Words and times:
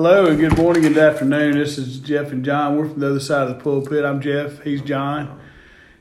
Hello 0.00 0.26
and 0.26 0.38
good 0.38 0.56
morning 0.56 0.86
and 0.86 0.96
afternoon. 0.96 1.58
This 1.58 1.76
is 1.76 1.98
Jeff 1.98 2.30
and 2.30 2.44
John. 2.44 2.76
We're 2.76 2.88
from 2.88 3.00
the 3.00 3.10
other 3.10 3.18
side 3.18 3.48
of 3.48 3.58
the 3.58 3.60
pulpit. 3.64 4.04
I'm 4.04 4.20
Jeff. 4.20 4.62
He's 4.62 4.80
John. 4.80 5.40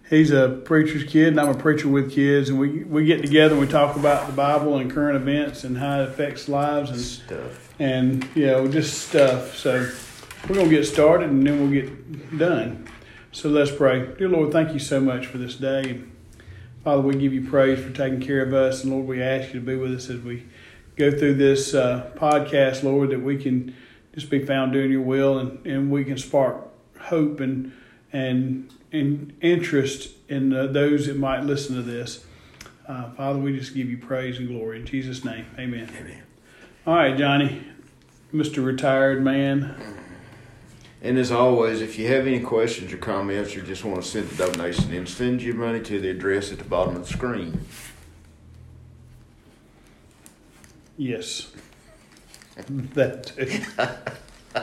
He's 0.08 0.30
a 0.30 0.62
preacher's 0.66 1.04
kid, 1.04 1.30
and 1.30 1.40
I'm 1.42 1.50
a 1.50 1.58
preacher 1.58 1.88
with 1.88 2.12
kids. 2.12 2.50
And 2.50 2.60
we, 2.60 2.84
we 2.84 3.06
get 3.06 3.24
together 3.24 3.56
and 3.56 3.60
we 3.60 3.66
talk 3.66 3.96
about 3.96 4.28
the 4.28 4.34
Bible 4.34 4.78
and 4.78 4.92
current 4.92 5.16
events 5.16 5.64
and 5.64 5.80
how 5.80 6.02
it 6.02 6.10
affects 6.10 6.48
lives 6.48 6.92
and 6.92 7.00
Stuff. 7.00 7.74
and 7.80 8.30
you 8.36 8.46
know 8.46 8.68
just 8.68 9.08
stuff. 9.08 9.58
So 9.58 9.90
we're 10.48 10.58
gonna 10.58 10.70
get 10.70 10.86
started 10.86 11.32
and 11.32 11.48
then 11.48 11.60
we'll 11.60 11.72
get 11.72 12.38
done. 12.38 12.88
So 13.32 13.50
let's 13.50 13.72
pray. 13.72 14.14
Dear 14.16 14.30
Lord, 14.30 14.52
thank 14.52 14.74
you 14.74 14.80
so 14.80 15.00
much 15.00 15.26
for 15.26 15.40
this 15.40 15.56
day. 15.56 16.04
Father, 16.84 17.02
we 17.02 17.16
give 17.16 17.34
you 17.34 17.50
praise 17.50 17.84
for 17.84 17.90
taking 17.90 18.22
care 18.22 18.44
of 18.44 18.54
us, 18.54 18.84
and 18.84 18.94
Lord, 18.94 19.08
we 19.08 19.24
ask 19.24 19.56
you 19.56 19.60
to 19.60 19.66
be 19.66 19.76
with 19.76 19.92
us 19.96 20.08
as 20.12 20.22
we 20.22 20.46
go 20.98 21.10
through 21.10 21.34
this 21.34 21.74
uh, 21.74 22.12
podcast, 22.16 22.84
Lord, 22.84 23.10
that 23.10 23.24
we 23.24 23.38
can 23.38 23.76
just 24.18 24.32
be 24.32 24.44
found 24.44 24.74
doing 24.74 24.90
your 24.90 25.04
will 25.04 25.38
and, 25.38 25.64
and 25.64 25.92
we 25.92 26.04
can 26.04 26.18
spark 26.18 26.68
hope 27.00 27.40
and 27.40 27.72
and 28.12 28.74
and 28.92 29.32
interest 29.42 30.10
in 30.28 30.52
uh, 30.52 30.66
those 30.66 31.06
that 31.06 31.16
might 31.16 31.44
listen 31.44 31.76
to 31.76 31.84
this. 31.84 32.26
Uh, 32.88 33.12
Father, 33.12 33.38
we 33.38 33.56
just 33.56 33.76
give 33.76 33.92
you 33.92 33.98
praise 34.00 34.40
and 34.40 34.48
glory 34.48 34.80
in 34.80 34.88
Jesus' 34.88 35.24
name. 35.24 35.46
Amen. 35.60 35.88
Amen. 36.00 36.24
All 36.88 36.96
right, 36.96 37.16
Johnny, 37.16 37.62
Mr. 38.34 38.66
Retired 38.66 39.24
Man. 39.24 39.76
And 41.04 41.20
as 41.20 41.32
always, 41.32 41.82
if 41.82 42.00
you 42.00 42.08
have 42.08 42.26
any 42.26 42.40
questions 42.40 42.92
or 42.92 42.98
comments 42.98 43.56
or 43.56 43.62
just 43.62 43.86
want 43.86 44.02
to 44.02 44.10
send 44.10 44.32
a 44.32 44.36
donation 44.36 44.92
in, 44.94 45.06
send 45.06 45.44
your 45.44 45.54
money 45.54 45.82
to 45.82 46.00
the 46.00 46.10
address 46.10 46.52
at 46.52 46.58
the 46.58 46.64
bottom 46.64 46.96
of 46.96 47.06
the 47.06 47.14
screen. 47.14 47.60
Yes. 50.98 51.52
that 52.96 53.28
too. 53.28 54.62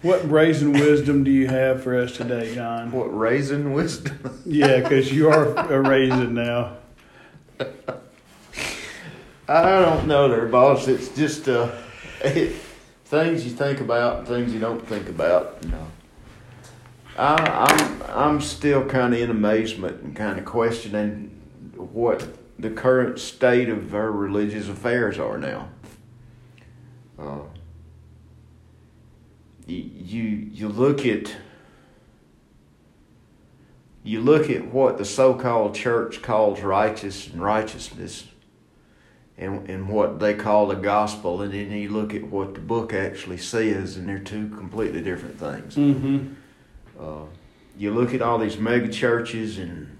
what 0.00 0.28
brazen 0.28 0.72
wisdom 0.72 1.24
do 1.24 1.30
you 1.30 1.48
have 1.48 1.82
for 1.82 2.00
us 2.00 2.16
today, 2.16 2.54
John? 2.54 2.90
What 2.90 3.16
raisin 3.16 3.72
wisdom? 3.72 4.18
Yeah, 4.44 4.80
because 4.80 5.12
you 5.12 5.30
are 5.30 5.54
a 5.72 5.80
raisin 5.80 6.34
now. 6.34 6.76
I 9.48 9.62
don't 9.62 10.08
know 10.08 10.28
there, 10.28 10.46
boss. 10.46 10.88
It's 10.88 11.08
just 11.10 11.48
uh, 11.48 11.70
it, 12.24 12.56
things 13.04 13.44
you 13.44 13.52
think 13.52 13.80
about, 13.80 14.18
and 14.18 14.28
things 14.28 14.52
you 14.52 14.58
don't 14.58 14.84
think 14.88 15.08
about. 15.08 15.64
No. 15.66 15.86
I, 17.16 17.68
I'm 17.68 18.02
I'm 18.08 18.40
still 18.40 18.84
kind 18.84 19.14
of 19.14 19.20
in 19.20 19.30
amazement 19.30 20.02
and 20.02 20.16
kind 20.16 20.38
of 20.38 20.44
questioning 20.44 21.28
what 21.76 22.26
the 22.62 22.70
current 22.70 23.18
state 23.18 23.68
of 23.68 23.92
our 23.92 24.10
religious 24.12 24.68
affairs 24.68 25.18
are 25.18 25.36
now. 25.36 25.68
Uh, 27.18 27.40
you, 29.66 30.22
you 30.22 30.68
look 30.68 31.04
at 31.04 31.36
you 34.04 34.20
look 34.20 34.50
at 34.50 34.66
what 34.66 34.98
the 34.98 35.04
so-called 35.04 35.74
church 35.74 36.22
calls 36.22 36.60
righteous 36.60 37.28
and 37.28 37.40
righteousness 37.42 38.26
and 39.38 39.68
and 39.68 39.88
what 39.88 40.18
they 40.18 40.34
call 40.34 40.66
the 40.66 40.74
gospel 40.74 41.40
and 41.42 41.52
then 41.52 41.70
you 41.70 41.88
look 41.88 42.12
at 42.12 42.24
what 42.24 42.54
the 42.54 42.60
book 42.60 42.92
actually 42.92 43.38
says 43.38 43.96
and 43.96 44.08
they're 44.08 44.18
two 44.18 44.48
completely 44.48 45.00
different 45.00 45.38
things 45.38 45.76
Mm-hmm. 45.76 46.34
uh, 47.00 47.24
you 47.78 47.92
look 47.92 48.12
at 48.12 48.20
all 48.20 48.38
these 48.38 48.58
mega 48.58 48.88
churches 48.88 49.58
and 49.58 49.96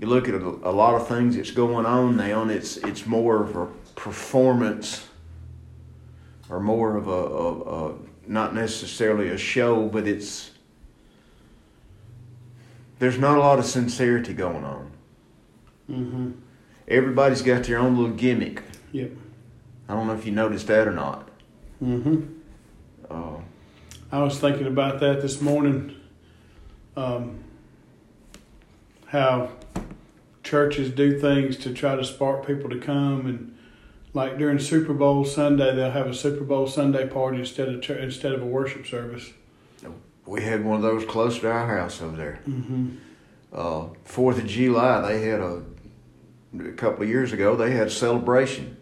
you 0.00 0.06
look 0.06 0.28
at 0.28 0.34
a, 0.34 0.38
a 0.38 0.72
lot 0.72 0.94
of 0.94 1.06
things 1.06 1.36
that's 1.36 1.50
going 1.50 1.84
on 1.86 2.16
now 2.16 2.42
and 2.42 2.50
it's 2.50 2.76
it's 2.78 3.06
more 3.06 3.42
of 3.42 3.54
a 3.56 3.66
performance 3.96 5.06
or 6.48 6.58
more 6.58 6.96
of 6.96 7.06
a, 7.06 7.10
a, 7.10 7.90
a 7.90 7.94
not 8.26 8.54
necessarily 8.54 9.28
a 9.28 9.36
show 9.38 9.86
but 9.88 10.06
it's 10.08 10.50
there's 12.98 13.18
not 13.18 13.36
a 13.36 13.40
lot 13.40 13.58
of 13.58 13.64
sincerity 13.64 14.32
going 14.32 14.64
on 14.64 14.90
Mm-hmm. 15.90 16.30
everybody's 16.86 17.42
got 17.42 17.64
their 17.64 17.78
own 17.78 17.96
little 17.96 18.14
gimmick 18.16 18.62
Yep. 18.92 19.10
i 19.88 19.92
don't 19.94 20.06
know 20.06 20.14
if 20.14 20.24
you 20.24 20.30
noticed 20.32 20.66
that 20.68 20.86
or 20.86 20.92
not 20.92 21.28
Mm-hmm. 21.82 22.22
uh, 23.10 23.40
I 24.12 24.22
was 24.22 24.38
thinking 24.38 24.66
about 24.66 24.98
that 25.00 25.22
this 25.22 25.40
morning. 25.40 25.94
Um, 26.96 27.38
how 29.06 29.50
churches 30.54 30.90
do 30.90 31.18
things 31.18 31.56
to 31.58 31.72
try 31.72 31.94
to 31.94 32.04
spark 32.04 32.44
people 32.46 32.68
to 32.70 32.78
come, 32.78 33.24
and 33.26 33.56
like 34.12 34.36
during 34.36 34.58
Super 34.58 34.92
Bowl 34.92 35.24
Sunday, 35.24 35.74
they'll 35.74 35.92
have 35.92 36.08
a 36.08 36.14
Super 36.14 36.42
Bowl 36.44 36.66
Sunday 36.66 37.06
party 37.06 37.38
instead 37.38 37.68
of 37.68 37.88
instead 37.90 38.32
of 38.32 38.42
a 38.42 38.46
worship 38.46 38.84
service. 38.86 39.32
we 40.26 40.42
had 40.42 40.64
one 40.64 40.76
of 40.76 40.82
those 40.82 41.04
close 41.04 41.38
to 41.40 41.50
our 41.50 41.66
house 41.78 42.02
over 42.02 42.16
there 42.16 42.40
Mm-hmm. 42.48 42.96
uh, 43.52 43.86
Fourth 44.04 44.38
of 44.38 44.46
July, 44.46 45.00
they 45.08 45.22
had 45.28 45.40
a, 45.40 45.62
a 46.58 46.72
couple 46.72 47.02
of 47.04 47.08
years 47.08 47.32
ago. 47.32 47.56
They 47.56 47.70
had 47.70 47.86
a 47.86 47.90
celebration. 47.90 48.76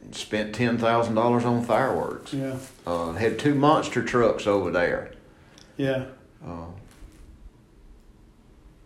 And 0.00 0.14
spent 0.14 0.54
ten 0.54 0.78
thousand 0.78 1.16
dollars 1.16 1.44
on 1.44 1.64
fireworks. 1.64 2.32
Yeah. 2.32 2.56
Uh, 2.86 3.12
had 3.12 3.38
two 3.40 3.54
monster 3.56 4.02
trucks 4.04 4.46
over 4.46 4.70
there. 4.70 5.12
Yeah. 5.76 6.04
Uh, 6.46 6.66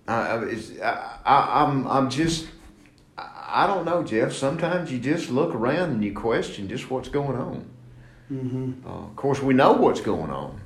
I, 0.06 0.14
I, 0.14 0.44
it's, 0.44 0.80
I, 0.80 1.18
I, 1.24 1.64
I'm, 1.64 1.86
I'm 1.86 2.10
just, 2.10 2.46
I 3.18 3.66
don't 3.66 3.84
know, 3.84 4.02
Jeff. 4.02 4.32
Sometimes 4.32 4.92
you 4.92 4.98
just 4.98 5.30
look 5.30 5.54
around 5.54 5.90
and 5.90 6.04
you 6.04 6.12
question 6.12 6.68
just 6.68 6.90
what's 6.90 7.08
going 7.08 7.36
on. 7.36 7.70
Mm-hmm. 8.32 8.86
Uh, 8.86 9.06
of 9.06 9.16
course, 9.16 9.40
we 9.42 9.54
know 9.54 9.72
what's 9.72 10.00
going 10.00 10.30
on. 10.30 10.60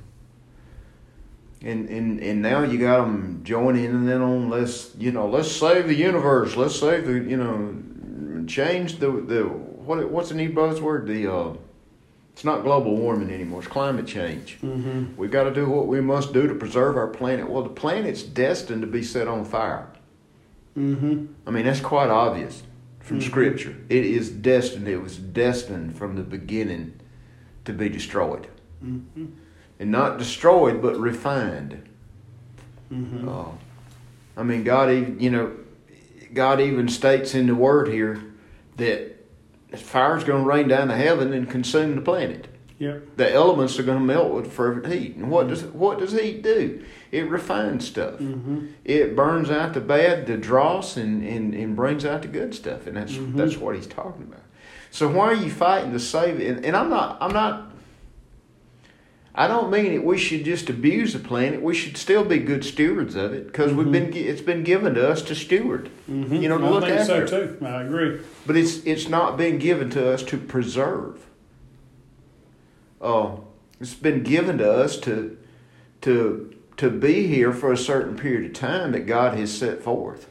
And, 1.61 1.89
and 1.89 2.19
and 2.19 2.43
now 2.43 2.61
you 2.61 2.77
got 2.77 3.05
them 3.05 3.41
joining 3.43 3.85
and 3.85 4.07
then 4.07 4.21
on 4.21 4.51
let's 4.51 4.93
you 4.97 5.11
know 5.11 5.27
let's 5.27 5.51
save 5.51 5.87
the 5.87 5.95
universe 5.95 6.55
let's 6.55 6.79
save 6.79 7.07
the 7.07 7.13
you 7.13 7.37
know 7.37 8.45
change 8.45 8.99
the 8.99 9.09
the 9.09 9.45
what 9.45 10.07
what's 10.11 10.29
the 10.29 10.35
new 10.35 10.51
buzzword 10.51 11.07
the 11.07 11.31
uh 11.33 11.55
it's 12.35 12.43
not 12.43 12.63
global 12.63 12.97
warming 12.97 13.31
anymore 13.31 13.59
it's 13.59 13.67
climate 13.69 14.05
change 14.05 14.57
Mm-hmm. 14.61 15.15
we 15.15 15.29
got 15.29 15.45
to 15.45 15.53
do 15.53 15.69
what 15.69 15.87
we 15.87 16.01
must 16.01 16.33
do 16.33 16.47
to 16.47 16.53
preserve 16.53 16.97
our 16.97 17.07
planet 17.07 17.49
well 17.49 17.63
the 17.63 17.69
planet's 17.69 18.23
destined 18.23 18.81
to 18.81 18.87
be 18.87 19.01
set 19.03 19.27
on 19.27 19.45
fire 19.45 19.87
Mm-hmm. 20.77 21.27
I 21.47 21.51
mean 21.51 21.63
that's 21.65 21.79
quite 21.79 22.09
obvious 22.09 22.63
from 22.99 23.19
Mhm. 23.19 23.23
scripture 23.23 23.75
it 23.87 24.03
is 24.05 24.29
destined 24.29 24.87
it 24.89 24.97
was 25.01 25.17
destined 25.17 25.97
from 25.97 26.15
the 26.17 26.23
beginning 26.23 26.93
to 27.63 27.71
be 27.73 27.87
destroyed 27.87 28.47
Mm-hmm. 28.83 29.25
and 29.79 29.91
not 29.91 30.17
destroyed 30.17 30.81
but 30.81 30.97
refined. 30.99 31.81
Mm-hmm. 32.91 33.27
Uh, 33.27 33.45
I 34.37 34.43
mean, 34.43 34.63
God, 34.63 34.91
even 34.91 35.19
you 35.19 35.29
know, 35.31 35.51
God 36.33 36.59
even 36.59 36.87
states 36.89 37.33
in 37.33 37.47
the 37.47 37.55
Word 37.55 37.87
here 37.87 38.21
that 38.77 39.14
fire's 39.81 40.23
going 40.23 40.43
to 40.43 40.49
rain 40.49 40.67
down 40.67 40.87
to 40.89 40.95
heaven 40.95 41.33
and 41.33 41.49
consume 41.49 41.95
the 41.95 42.01
planet. 42.01 42.47
Yep. 42.77 43.15
The 43.15 43.31
elements 43.33 43.79
are 43.79 43.83
going 43.83 43.99
to 43.99 44.03
melt 44.03 44.33
with 44.33 44.51
fervent 44.51 44.91
heat. 44.93 45.15
And 45.15 45.31
what 45.31 45.47
does 45.47 45.63
what 45.63 45.97
does 45.99 46.11
heat 46.11 46.43
do? 46.43 46.83
It 47.11 47.29
refines 47.29 47.87
stuff. 47.87 48.15
Mm-hmm. 48.19 48.65
It 48.83 49.15
burns 49.15 49.49
out 49.49 49.73
the 49.73 49.79
bad, 49.79 50.27
the 50.27 50.35
dross, 50.35 50.97
and, 50.97 51.25
and, 51.25 51.53
and 51.53 51.73
brings 51.75 52.03
out 52.05 52.23
the 52.23 52.27
good 52.27 52.53
stuff. 52.53 52.85
And 52.85 52.97
that's 52.97 53.13
Mhm. 53.13 53.35
that's 53.37 53.55
what 53.55 53.75
he's 53.75 53.87
talking 53.87 54.23
about. 54.23 54.41
So 54.91 55.07
why 55.07 55.27
are 55.27 55.33
you 55.35 55.49
fighting 55.49 55.93
to 55.93 55.99
save 55.99 56.41
it? 56.41 56.47
And, 56.57 56.65
and 56.65 56.75
I'm 56.75 56.89
not 56.89 57.17
I'm 57.21 57.31
not 57.31 57.71
I 59.37 59.47
don't 59.47 59.69
mean 59.69 59.93
that 59.93 60.03
we 60.03 60.17
should 60.17 60.45
just 60.45 60.69
abuse 60.69 61.11
the 61.11 61.19
planet. 61.19 61.61
We 61.61 61.75
should 61.75 61.97
still 61.97 62.23
be 62.23 62.39
good 62.39 62.63
stewards 62.63 63.15
of 63.15 63.33
it 63.33 63.47
because 63.47 63.73
we've 63.73 63.91
been 63.91 64.13
it's 64.13 64.41
been 64.41 64.63
given 64.63 64.93
to 64.95 65.09
us 65.09 65.21
to 65.23 65.35
steward. 65.35 65.89
Mm-hmm. 66.09 66.35
You 66.35 66.47
know, 66.47 66.57
to 66.57 66.65
I 66.65 66.69
look 66.69 66.83
think 66.85 66.99
after. 67.01 67.27
so 67.27 67.47
too. 67.47 67.65
I 67.65 67.81
agree. 67.81 68.21
But 68.45 68.55
it's 68.55 68.77
it's 68.85 69.09
not 69.09 69.35
been 69.35 69.59
given 69.59 69.89
to 69.91 70.13
us 70.13 70.23
to 70.23 70.37
preserve. 70.37 71.25
Uh, 73.01 73.37
it's 73.81 73.93
been 73.93 74.23
given 74.23 74.57
to 74.59 74.71
us 74.71 74.97
to 75.01 75.37
to 76.01 76.55
to 76.77 76.89
be 76.89 77.27
here 77.27 77.51
for 77.51 77.73
a 77.73 77.77
certain 77.77 78.15
period 78.15 78.45
of 78.45 78.53
time 78.53 78.93
that 78.93 79.01
God 79.01 79.37
has 79.37 79.55
set 79.55 79.83
forth. 79.83 80.29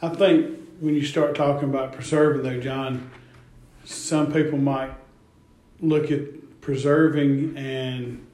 I 0.00 0.08
think 0.08 0.58
when 0.80 0.94
you 0.94 1.04
start 1.04 1.34
talking 1.34 1.68
about 1.68 1.92
preserving, 1.92 2.42
though, 2.42 2.60
John, 2.60 3.10
some 3.84 4.32
people 4.32 4.58
might 4.58 4.92
look 5.80 6.10
at 6.10 6.20
preserving 6.62 7.54
and 7.58 8.26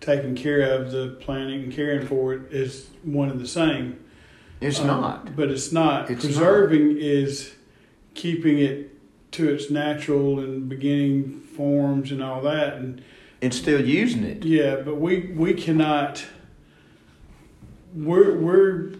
taking 0.00 0.34
care 0.34 0.62
of 0.62 0.90
the 0.92 1.18
planet 1.20 1.54
and 1.62 1.72
caring 1.72 2.06
for 2.06 2.32
it 2.32 2.50
is 2.52 2.88
one 3.02 3.28
and 3.30 3.38
the 3.40 3.46
same. 3.48 3.98
It's 4.62 4.80
Um, 4.80 4.86
not. 4.86 5.36
But 5.36 5.50
it's 5.50 5.70
not. 5.72 6.10
It's 6.10 6.24
preserving 6.24 6.96
is 6.98 7.52
keeping 8.14 8.58
it 8.58 8.90
to 9.32 9.48
its 9.52 9.70
natural 9.70 10.38
and 10.40 10.68
beginning 10.68 11.40
forms 11.40 12.10
and 12.12 12.22
all 12.22 12.40
that. 12.42 12.76
And 12.76 13.02
And 13.42 13.52
still 13.52 13.84
using 13.84 14.22
it. 14.24 14.44
yeah, 14.44 14.76
but 14.76 14.96
we 14.98 15.32
we 15.36 15.52
cannot. 15.52 16.24
We're 17.94 18.36
we're 18.36 18.90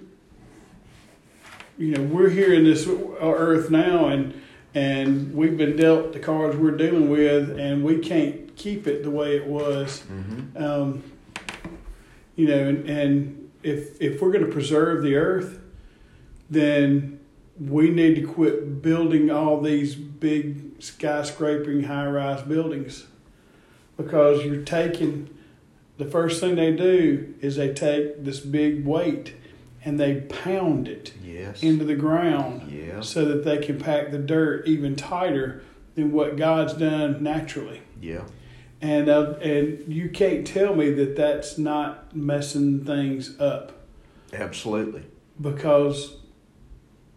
you 1.79 1.93
know 1.93 2.03
we're 2.03 2.29
here 2.31 2.53
in 2.53 2.65
this 2.65 2.87
earth 3.21 3.71
now, 3.71 4.06
and 4.09 4.35
and 4.75 5.35
we've 5.35 5.56
been 5.56 5.76
dealt 5.76 6.12
the 6.12 6.19
cards 6.19 6.56
we're 6.56 6.76
dealing 6.76 7.09
with, 7.11 7.56
and 7.59 7.85
we 7.85 7.99
can't 7.99 8.44
keep 8.56 8.86
it 8.86 9.02
the 9.02 9.10
way 9.10 9.36
it 9.36 9.46
was. 9.46 10.02
Mm-hmm. 10.10 10.62
Um, 10.62 11.02
you 12.36 12.48
know, 12.48 12.68
and, 12.68 12.88
and 12.88 13.50
if 13.62 14.00
if 14.00 14.20
we're 14.20 14.32
going 14.32 14.44
to 14.46 14.52
preserve 14.52 15.02
the 15.02 15.16
earth, 15.16 15.60
then 16.50 17.20
we 17.58 17.90
need 17.90 18.16
to 18.16 18.22
quit 18.26 18.82
building 18.82 19.30
all 19.30 19.60
these 19.60 19.94
big 19.94 20.78
skyscraping 20.80 21.86
high 21.86 22.06
rise 22.06 22.42
buildings 22.42 23.06
because 23.96 24.44
you're 24.44 24.62
taking 24.62 25.30
the 25.96 26.04
first 26.04 26.40
thing 26.40 26.56
they 26.56 26.72
do 26.72 27.34
is 27.40 27.56
they 27.56 27.72
take 27.72 28.24
this 28.24 28.40
big 28.40 28.84
weight 28.84 29.34
and 29.84 30.00
they 30.00 30.22
pound 30.22 30.88
it 30.88 31.12
Yes. 31.22 31.62
into 31.62 31.84
the 31.84 31.94
ground 31.94 32.72
yeah. 32.72 33.00
so 33.00 33.24
that 33.26 33.44
they 33.44 33.58
can 33.58 33.78
pack 33.78 34.10
the 34.10 34.18
dirt 34.18 34.66
even 34.66 34.96
tighter 34.96 35.62
than 35.94 36.10
what 36.10 36.36
God's 36.36 36.72
done 36.74 37.22
naturally. 37.22 37.82
Yeah. 38.00 38.24
And 38.84 39.08
uh, 39.08 39.34
and 39.40 39.90
you 39.90 40.10
can't 40.10 40.46
tell 40.46 40.75
me 40.75 40.90
that 40.90 41.16
that's 41.16 41.56
not 41.56 42.14
messing 42.14 42.84
things 42.84 43.40
up. 43.40 43.72
Absolutely. 44.32 45.04
because 45.40 46.16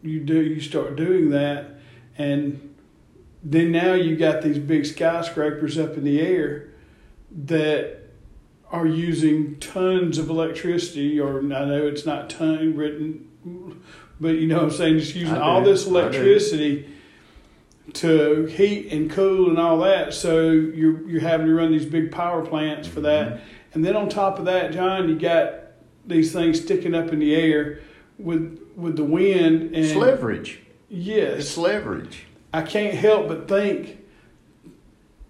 you 0.02 0.20
do 0.20 0.42
you 0.42 0.62
start 0.62 0.96
doing 0.96 1.30
that 1.32 1.80
and 2.18 2.76
then 3.44 3.72
now 3.72 3.94
you 3.94 4.16
got 4.16 4.42
these 4.42 4.60
big 4.60 4.86
skyscrapers 4.86 5.78
up 5.78 5.98
in 5.98 6.04
the 6.04 6.20
air 6.20 6.70
that 7.32 8.00
are 8.72 8.86
using 8.86 9.58
tons 9.60 10.18
of 10.18 10.30
electricity 10.30 11.20
or 11.20 11.40
I 11.40 11.66
know 11.66 11.88
it's 11.88 12.06
not 12.06 12.30
ton 12.30 12.76
written 12.76 13.82
but 14.20 14.36
you 14.36 14.48
know 14.48 14.58
what 14.58 14.66
I'm 14.66 14.72
saying 14.72 15.00
just 15.00 15.16
using 15.16 15.38
all 15.38 15.62
this 15.64 15.88
electricity 15.88 16.88
to 17.94 18.46
heat 18.46 18.92
and 18.92 19.10
cool 19.10 19.50
and 19.50 19.58
all 19.58 19.80
that 19.80 20.14
so 20.14 20.42
you're 20.50 21.08
you're 21.10 21.22
having 21.22 21.48
to 21.48 21.54
run 21.54 21.72
these 21.72 21.86
big 21.86 22.12
power 22.12 22.46
plants 22.46 22.88
for 22.88 23.02
that 23.02 23.28
Mm-hmm. 23.36 23.44
and 23.74 23.86
then 23.86 23.96
on 23.96 24.10
top 24.10 24.40
of 24.40 24.46
that 24.46 24.72
John 24.74 25.08
you 25.10 25.18
got 25.18 25.54
these 26.06 26.32
things 26.34 26.62
sticking 26.62 26.94
up 26.94 27.12
in 27.14 27.20
the 27.20 27.34
air 27.36 27.80
with 28.20 28.60
with 28.76 28.96
the 28.98 29.04
wind 29.04 29.62
and 29.74 29.76
It's 29.86 29.96
leverage. 29.96 30.60
yes 30.90 31.40
It's 31.40 31.58
leverage. 31.58 32.26
I 32.54 32.62
can't 32.62 32.94
help 32.94 33.28
but 33.28 33.48
think 33.48 34.00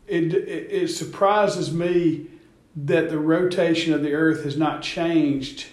it, 0.07 0.33
it 0.33 0.71
it 0.71 0.87
surprises 0.89 1.71
me 1.73 2.27
that 2.75 3.09
the 3.09 3.17
rotation 3.19 3.93
of 3.93 4.01
the 4.03 4.13
earth 4.13 4.43
has 4.43 4.55
not 4.57 4.81
changed 4.81 5.65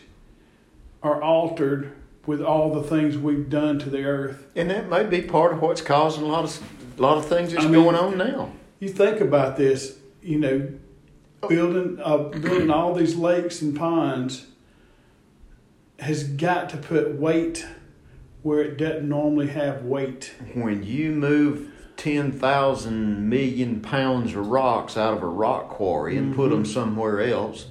or 1.03 1.23
altered 1.23 1.93
with 2.27 2.41
all 2.41 2.73
the 2.73 2.83
things 2.83 3.19
we've 3.19 3.51
done 3.51 3.79
to 3.79 3.91
the 3.91 4.03
earth. 4.05 4.47
And 4.57 4.71
that 4.71 4.89
may 4.89 5.05
be 5.05 5.21
part 5.21 5.53
of 5.53 5.61
what's 5.61 5.83
causing 5.83 6.25
a 6.25 6.27
lot 6.27 6.45
of 6.45 6.51
a 6.99 7.03
lot 7.03 7.19
of 7.19 7.27
things 7.27 7.53
that's 7.53 7.65
I 7.65 7.69
mean- 7.69 7.83
going 7.83 7.97
on 7.97 8.19
now. 8.19 8.53
You 8.81 8.89
think 8.89 9.21
about 9.21 9.57
this, 9.57 9.99
you 10.23 10.39
know, 10.39 10.69
building 11.49 11.99
uh, 12.03 12.19
building 12.19 12.71
all 12.71 12.95
these 12.95 13.15
lakes 13.17 13.63
and 13.63 13.75
ponds 13.77 14.47
has 16.01 16.25
got 16.25 16.69
to 16.71 16.77
put 16.77 17.15
weight 17.15 17.67
where 18.43 18.61
it 18.61 18.77
doesn't 18.77 19.09
normally 19.09 19.47
have 19.49 19.85
weight. 19.85 20.35
When 20.55 20.83
you 20.83 21.13
move 21.13 21.71
ten 21.97 22.31
thousand 22.33 23.29
million 23.29 23.81
pounds 23.81 24.35
of 24.35 24.49
rocks 24.49 24.97
out 24.97 25.15
of 25.17 25.23
a 25.23 25.27
rock 25.29 25.69
quarry 25.71 26.17
and 26.19 26.35
put 26.35 26.47
Mm-hmm. 26.51 26.55
them 26.57 26.65
somewhere 26.67 27.23
else, 27.23 27.67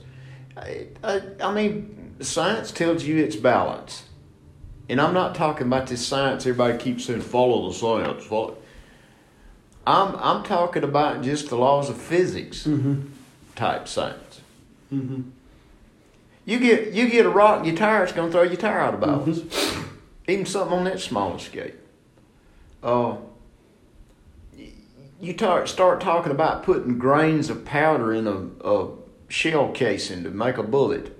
I, 0.58 0.88
I, 1.04 1.22
I 1.42 1.54
mean, 1.54 2.16
science 2.22 2.72
tells 2.72 3.04
you 3.04 3.18
it's 3.24 3.36
balance. 3.36 4.06
And 4.90 5.00
I'm 5.00 5.14
not 5.14 5.36
talking 5.36 5.68
about 5.68 5.88
this 5.88 6.06
science. 6.06 6.46
Everybody 6.46 6.78
keeps 6.78 7.06
saying 7.06 7.22
follow 7.22 7.70
the 7.70 7.75
science. 7.75 8.25
Follow. 8.25 8.58
I'm 9.86 10.16
I'm 10.16 10.44
talking 10.44 10.84
about 10.84 11.22
just 11.24 11.50
the 11.50 11.58
laws 11.58 11.90
of 11.90 11.98
physics 11.98 12.66
Mm-hmm. 12.66 13.02
type 13.56 13.88
science. 13.88 14.42
Mm-hmm. 14.94 15.22
You 16.46 16.60
get 16.60 16.94
you 16.94 17.10
get 17.10 17.26
a 17.26 17.30
rock 17.30 17.60
in 17.60 17.66
your 17.66 17.76
tire, 17.76 18.04
it's 18.04 18.14
gonna 18.14 18.32
throw 18.32 18.44
your 18.44 18.56
tire 18.56 18.80
out 18.80 18.94
of 18.94 19.00
balance. 19.02 19.40
Mm-hmm. 19.40 19.90
Even 20.28 20.46
something 20.46 20.78
on 20.78 20.84
that 20.86 21.00
small 21.02 21.38
scale. 21.40 21.72
Uh, 22.82 23.16
you 25.20 25.34
tar- 25.34 25.66
start 25.68 26.02
talking 26.02 26.32
about 26.32 26.64
putting 26.64 26.98
grains 26.98 27.50
of 27.50 27.64
powder 27.66 28.14
in 28.14 28.28
a, 28.28 28.48
a 28.68 28.90
shell 29.30 29.72
casing 29.72 30.24
to 30.24 30.30
make 30.30 30.58
a 30.58 30.64
bullet. 30.64 31.18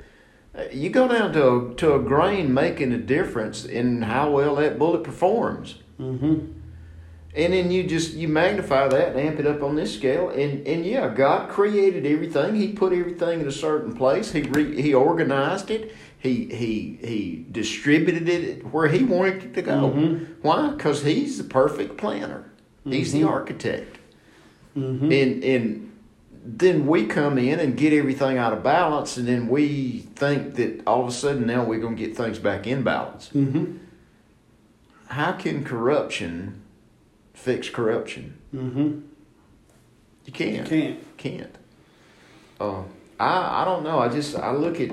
Uh, 0.58 0.64
You 0.72 0.90
go 0.90 1.08
down 1.08 1.32
to 1.34 1.48
a, 1.72 1.74
to 1.76 1.94
a 1.96 2.00
grain 2.00 2.54
making 2.54 2.92
a 2.92 2.98
difference 2.98 3.64
in 3.66 4.02
how 4.04 4.32
well 4.32 4.56
that 4.56 4.78
bullet 4.78 5.04
performs. 5.04 5.76
Mm-hmm. 6.00 6.52
And 7.36 7.52
then 7.52 7.72
you 7.72 7.84
just 7.84 8.14
you 8.14 8.28
magnify 8.28 8.88
that 8.90 9.10
and 9.10 9.20
amp 9.20 9.40
it 9.40 9.48
up 9.48 9.64
on 9.64 9.76
this 9.76 9.94
scale, 9.94 10.30
and 10.30 10.66
and 10.68 10.86
yeah, 10.86 11.08
God 11.10 11.50
created 11.50 12.06
everything. 12.06 12.56
He 12.56 12.74
put 12.74 12.94
everything 12.94 13.42
in 13.42 13.48
a 13.48 13.52
certain 13.52 13.96
place. 13.96 14.32
He 14.32 14.44
re, 14.44 14.80
he 14.80 14.94
organized 14.94 15.72
it. 15.72 15.94
He 16.20 16.46
he 16.46 17.00
he 17.04 17.46
distributed 17.52 18.30
it 18.30 18.72
where 18.72 18.88
He 18.88 19.04
wanted 19.04 19.44
it 19.44 19.54
to 19.56 19.62
go. 19.64 19.92
Mhm. 19.92 20.28
Why? 20.44 20.70
Because 20.70 21.04
He's 21.04 21.40
the 21.40 21.44
perfect 21.44 21.98
planner. 21.98 22.52
He's 22.86 23.12
the 23.14 23.22
Mhm. 23.22 23.30
architect. 23.30 23.98
Mm-hmm. 24.78 25.12
And 25.12 25.44
and 25.44 25.92
then 26.46 26.86
we 26.86 27.06
come 27.08 27.38
in 27.40 27.60
and 27.60 27.76
get 27.76 27.94
everything 27.94 28.38
out 28.38 28.54
of 28.54 28.62
balance, 28.62 29.18
and 29.18 29.28
then 29.28 29.48
we 29.48 30.06
think 30.16 30.54
that 30.56 30.82
all 30.86 31.02
of 31.02 31.08
a 31.08 31.12
sudden 31.12 31.48
now 31.48 31.64
we're 31.66 31.80
gonna 31.80 31.96
get 31.96 32.16
things 32.16 32.38
back 32.38 32.68
in 32.68 32.84
balance. 32.84 33.32
Mm-hmm. 33.34 33.78
How 35.08 35.32
can 35.32 35.64
corruption 35.64 36.62
fix 37.44 37.70
corruption? 37.70 38.38
Mm-hmm. 38.56 39.00
You 40.26 40.34
can't. 40.34 40.68
Can't. 40.68 41.18
Can't. 41.18 41.56
Uh, 42.60 42.84
I 43.20 43.62
I 43.62 43.66
don't 43.66 43.84
know. 43.84 44.00
I 44.00 44.08
just 44.08 44.36
I 44.38 44.52
look 44.52 44.80
at. 44.80 44.92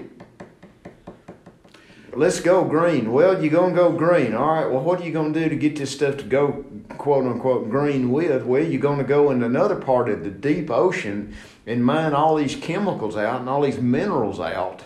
Let's 2.12 2.41
go 2.41 2.64
green. 2.64 3.12
Well, 3.12 3.41
you're 3.41 3.52
gonna 3.52 3.75
go 3.75 3.93
green. 3.93 4.35
All 4.35 4.49
right. 4.49 4.67
Well, 4.67 4.82
what 4.82 5.00
are 5.00 5.05
you 5.05 5.12
gonna 5.12 5.32
do 5.32 5.49
to 5.49 5.55
get 5.55 5.76
this 5.76 5.93
stuff 5.93 6.17
to 6.17 6.25
go 6.25 6.64
quote 6.99 7.25
unquote 7.25 7.70
green 7.70 8.11
with? 8.11 8.43
Well, 8.43 8.64
you're 8.64 8.81
gonna 8.81 9.05
go 9.05 9.31
in 9.31 9.44
another 9.44 9.76
part 9.76 10.08
of 10.08 10.25
the 10.25 10.31
deep 10.31 10.70
ocean 10.73 11.37
and 11.67 11.85
mine 11.85 12.12
all 12.12 12.35
these 12.35 12.56
chemicals 12.56 13.17
out 13.17 13.41
and 13.41 13.49
all 13.49 13.62
these 13.62 13.79
minerals 13.79 14.41
out. 14.41 14.82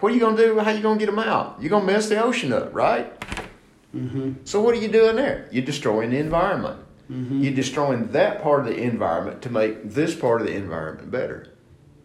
What 0.00 0.12
are 0.12 0.14
you 0.14 0.20
gonna 0.20 0.36
do? 0.36 0.58
How 0.58 0.70
are 0.70 0.74
you 0.74 0.82
gonna 0.82 0.98
get 1.00 1.06
them 1.06 1.18
out? 1.18 1.56
You're 1.58 1.70
gonna 1.70 1.86
mess 1.86 2.10
the 2.10 2.22
ocean 2.22 2.52
up, 2.52 2.74
right? 2.74 3.10
Mm-hmm. 3.96 4.32
So 4.44 4.60
what 4.60 4.74
are 4.74 4.78
you 4.78 4.88
doing 4.88 5.16
there? 5.16 5.48
You're 5.50 5.64
destroying 5.64 6.10
the 6.10 6.18
environment. 6.18 6.80
Mm-hmm. 7.10 7.40
You're 7.42 7.54
destroying 7.54 8.08
that 8.12 8.42
part 8.42 8.60
of 8.60 8.66
the 8.66 8.82
environment 8.82 9.42
to 9.42 9.50
make 9.50 9.90
this 9.92 10.14
part 10.14 10.40
of 10.40 10.46
the 10.48 10.54
environment 10.54 11.10
better, 11.10 11.52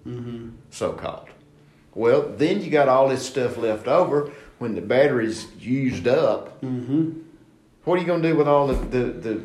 Mm-hmm. 0.07 0.49
so 0.71 0.93
called. 0.93 1.29
Well, 1.93 2.33
then 2.35 2.61
you 2.63 2.69
got 2.71 2.87
all 2.87 3.09
this 3.09 3.25
stuff 3.27 3.57
left 3.57 3.87
over 3.87 4.31
when 4.59 4.75
the 4.75 4.81
battery's 4.81 5.47
used 5.59 6.07
up. 6.07 6.61
Mm-hmm. 6.61 7.19
What 7.83 7.95
are 7.95 8.01
you 8.01 8.05
going 8.07 8.21
to 8.21 8.29
do 8.29 8.35
with 8.35 8.47
all 8.47 8.67
the, 8.67 8.73
the, 8.75 9.03
the, 9.11 9.41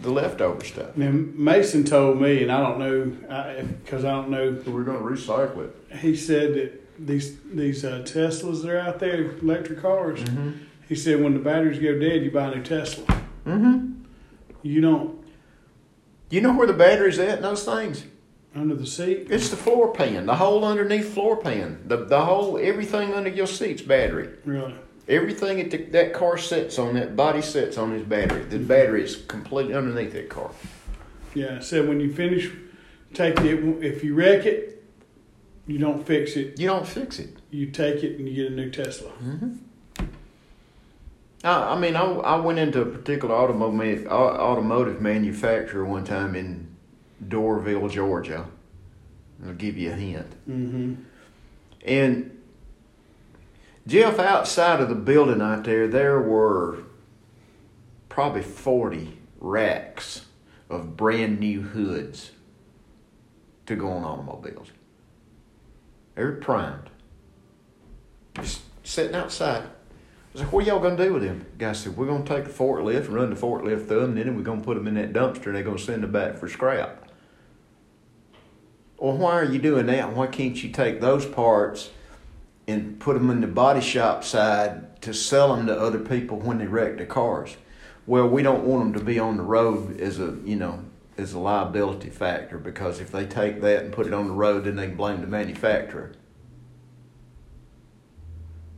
the 0.00 0.10
leftover 0.10 0.64
stuff? 0.64 0.96
Now 0.96 1.10
Mason 1.12 1.84
told 1.84 2.20
me, 2.20 2.42
and 2.42 2.50
I 2.50 2.60
don't 2.60 2.78
know 2.78 3.68
because 3.84 4.04
I 4.04 4.10
don't 4.12 4.30
know. 4.30 4.58
We're 4.66 4.84
going 4.84 4.98
to 4.98 5.04
recycle 5.04 5.64
it. 5.68 5.98
He 5.98 6.16
said 6.16 6.54
that 6.54 7.06
these 7.06 7.36
these 7.52 7.84
uh, 7.84 8.00
Teslas 8.06 8.62
that 8.62 8.70
are 8.70 8.78
out 8.78 8.98
there, 9.00 9.32
electric 9.38 9.80
cars. 9.82 10.20
Mm-hmm. 10.84 10.94
He 10.94 10.94
said 10.94 11.22
when 11.22 11.34
the 11.34 11.40
batteries 11.40 11.78
go 11.78 11.98
dead, 11.98 12.22
you 12.22 12.30
buy 12.30 12.52
a 12.52 12.54
new 12.54 12.62
Tesla. 12.62 13.04
Mm-hmm. 13.46 14.02
You 14.62 14.80
don't 14.80 15.24
You 16.30 16.40
know 16.40 16.54
where 16.54 16.66
the 16.66 16.72
battery's 16.72 17.18
at 17.18 17.38
in 17.38 17.42
those 17.42 17.64
things? 17.64 18.04
under 18.56 18.74
the 18.76 18.86
seat. 18.86 19.26
It's 19.30 19.48
the 19.48 19.56
floor 19.56 19.92
pan, 19.92 20.26
the 20.26 20.36
whole 20.36 20.64
underneath 20.64 21.12
floor 21.12 21.36
pan, 21.36 21.82
the, 21.86 22.04
the 22.04 22.24
whole, 22.24 22.56
everything 22.56 23.12
under 23.12 23.28
your 23.28 23.48
seat's 23.48 23.82
battery. 23.82 24.28
Really. 24.44 24.74
Everything 25.08 25.58
that 25.58 25.70
the, 25.72 25.78
that 25.90 26.14
car 26.14 26.38
sits 26.38 26.78
on, 26.78 26.94
that 26.94 27.16
body 27.16 27.42
sits 27.42 27.76
on 27.76 27.92
is 27.94 28.04
battery. 28.04 28.44
The 28.44 28.60
battery 28.60 29.02
is 29.02 29.16
completely 29.26 29.74
underneath 29.74 30.12
that 30.12 30.28
car. 30.28 30.52
Yeah. 31.34 31.58
Said 31.60 31.88
when 31.88 31.98
you 31.98 32.12
finish, 32.12 32.48
take 33.12 33.40
it. 33.40 33.84
If 33.84 34.04
you 34.04 34.14
wreck 34.14 34.46
it, 34.46 34.84
you 35.66 35.78
don't 35.78 36.06
fix 36.06 36.36
it. 36.36 36.58
You 36.60 36.68
don't 36.68 36.86
fix 36.86 37.18
it. 37.18 37.36
You 37.50 37.66
take 37.70 38.04
it 38.04 38.18
and 38.20 38.28
you 38.28 38.36
get 38.36 38.52
a 38.52 38.54
new 38.54 38.70
Tesla. 38.70 39.10
I, 41.44 41.74
I 41.74 41.78
mean, 41.78 41.94
I, 41.94 42.02
I 42.02 42.36
went 42.36 42.58
into 42.58 42.80
a 42.80 42.86
particular 42.86 43.34
automotive 43.34 44.06
automotive 44.06 45.00
manufacturer 45.00 45.84
one 45.84 46.04
time 46.04 46.34
in 46.34 46.74
Doraville, 47.22 47.90
Georgia. 47.90 48.46
I'll 49.44 49.54
give 49.54 49.76
you 49.76 49.92
a 49.92 49.94
hint. 49.94 50.30
Mm-hmm. 50.48 50.94
And 51.84 52.42
Jeff, 53.86 54.18
outside 54.18 54.80
of 54.80 54.88
the 54.88 54.94
building 54.94 55.42
out 55.42 55.64
there, 55.64 55.86
there 55.86 56.20
were 56.20 56.78
probably 58.08 58.42
40 58.42 59.18
racks 59.38 60.24
of 60.70 60.96
brand 60.96 61.40
new 61.40 61.60
hoods 61.60 62.30
to 63.66 63.76
go 63.76 63.90
on 63.90 64.04
automobiles. 64.04 64.70
They 66.14 66.24
were 66.24 66.32
primed. 66.32 66.90
Just 68.34 68.62
sitting 68.82 69.14
outside. 69.14 69.64
I 70.34 70.38
said, 70.38 70.50
what 70.50 70.64
are 70.64 70.66
y'all 70.66 70.80
going 70.80 70.96
to 70.96 71.04
do 71.04 71.12
with 71.12 71.22
them? 71.22 71.46
The 71.52 71.64
guy 71.64 71.72
said, 71.72 71.96
we're 71.96 72.06
going 72.06 72.24
to 72.24 72.34
take 72.34 72.44
the 72.44 72.50
forklift 72.50 73.04
and 73.04 73.10
run 73.10 73.30
the 73.30 73.36
forklift 73.36 73.86
through 73.86 74.00
them, 74.00 74.16
and 74.16 74.18
then 74.18 74.36
we're 74.36 74.42
going 74.42 74.60
to 74.60 74.64
put 74.64 74.74
them 74.74 74.88
in 74.88 74.94
that 74.94 75.12
dumpster, 75.12 75.46
and 75.46 75.54
they're 75.54 75.62
going 75.62 75.76
to 75.76 75.82
send 75.82 76.02
them 76.02 76.10
back 76.10 76.36
for 76.36 76.48
scrap. 76.48 77.08
Well, 78.98 79.16
why 79.16 79.34
are 79.34 79.44
you 79.44 79.60
doing 79.60 79.86
that? 79.86 80.12
Why 80.12 80.26
can't 80.26 80.60
you 80.60 80.70
take 80.70 81.00
those 81.00 81.24
parts 81.24 81.90
and 82.66 82.98
put 82.98 83.14
them 83.14 83.30
in 83.30 83.42
the 83.42 83.46
body 83.46 83.80
shop 83.80 84.24
side 84.24 85.00
to 85.02 85.12
sell 85.14 85.54
them 85.54 85.66
to 85.66 85.78
other 85.78 85.98
people 85.98 86.38
when 86.38 86.58
they 86.58 86.66
wreck 86.66 86.96
their 86.96 87.06
cars? 87.06 87.56
Well, 88.06 88.28
we 88.28 88.42
don't 88.42 88.64
want 88.64 88.84
them 88.84 88.92
to 88.94 89.04
be 89.04 89.18
on 89.18 89.36
the 89.36 89.42
road 89.42 90.00
as 90.00 90.18
a, 90.18 90.36
you 90.44 90.56
know, 90.56 90.84
as 91.16 91.32
a 91.32 91.38
liability 91.38 92.10
factor 92.10 92.58
because 92.58 93.00
if 93.00 93.12
they 93.12 93.24
take 93.24 93.60
that 93.60 93.84
and 93.84 93.92
put 93.92 94.06
it 94.06 94.12
on 94.12 94.26
the 94.26 94.32
road, 94.32 94.64
then 94.64 94.76
they 94.76 94.88
can 94.88 94.96
blame 94.96 95.20
the 95.20 95.26
manufacturer. 95.26 96.12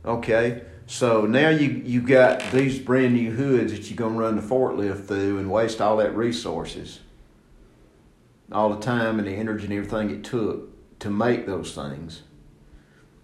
Okay, 0.05 0.61
so 0.87 1.25
now 1.25 1.49
you 1.49 1.69
you 1.85 2.01
got 2.01 2.51
these 2.51 2.79
brand 2.79 3.13
new 3.13 3.31
hoods 3.31 3.73
that 3.73 3.89
you're 3.89 3.97
gonna 3.97 4.17
run 4.17 4.37
the 4.37 4.41
forklift 4.41 5.05
through 5.05 5.37
and 5.37 5.51
waste 5.51 5.81
all 5.81 5.97
that 5.97 6.15
resources, 6.15 7.01
all 8.51 8.73
the 8.73 8.79
time 8.79 9.19
and 9.19 9.27
the 9.27 9.33
energy 9.33 9.65
and 9.65 9.73
everything 9.73 10.09
it 10.09 10.23
took 10.23 10.69
to 10.99 11.09
make 11.09 11.45
those 11.45 11.75
things, 11.75 12.23